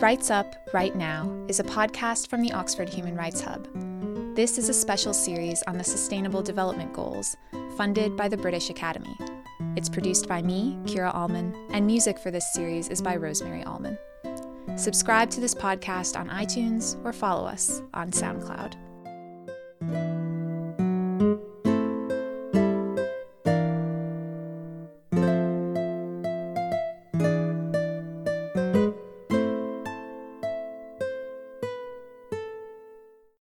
Rights 0.00 0.30
Up, 0.30 0.66
Right 0.72 0.96
Now 0.96 1.30
is 1.46 1.60
a 1.60 1.62
podcast 1.62 2.30
from 2.30 2.40
the 2.40 2.52
Oxford 2.52 2.88
Human 2.88 3.16
Rights 3.16 3.42
Hub. 3.42 3.68
This 4.34 4.56
is 4.56 4.70
a 4.70 4.72
special 4.72 5.12
series 5.12 5.62
on 5.64 5.76
the 5.76 5.84
Sustainable 5.84 6.40
Development 6.40 6.90
Goals, 6.94 7.36
funded 7.76 8.16
by 8.16 8.28
the 8.28 8.38
British 8.38 8.70
Academy. 8.70 9.14
It's 9.76 9.90
produced 9.90 10.26
by 10.26 10.40
me, 10.40 10.78
Kira 10.84 11.14
Allman, 11.14 11.54
and 11.72 11.86
music 11.86 12.18
for 12.18 12.30
this 12.30 12.50
series 12.54 12.88
is 12.88 13.02
by 13.02 13.16
Rosemary 13.16 13.62
Allman. 13.64 13.98
Subscribe 14.76 15.28
to 15.32 15.40
this 15.42 15.54
podcast 15.54 16.18
on 16.18 16.30
iTunes 16.30 16.96
or 17.04 17.12
follow 17.12 17.46
us 17.46 17.82
on 17.92 18.10
SoundCloud. 18.10 18.87
Música 19.80 20.27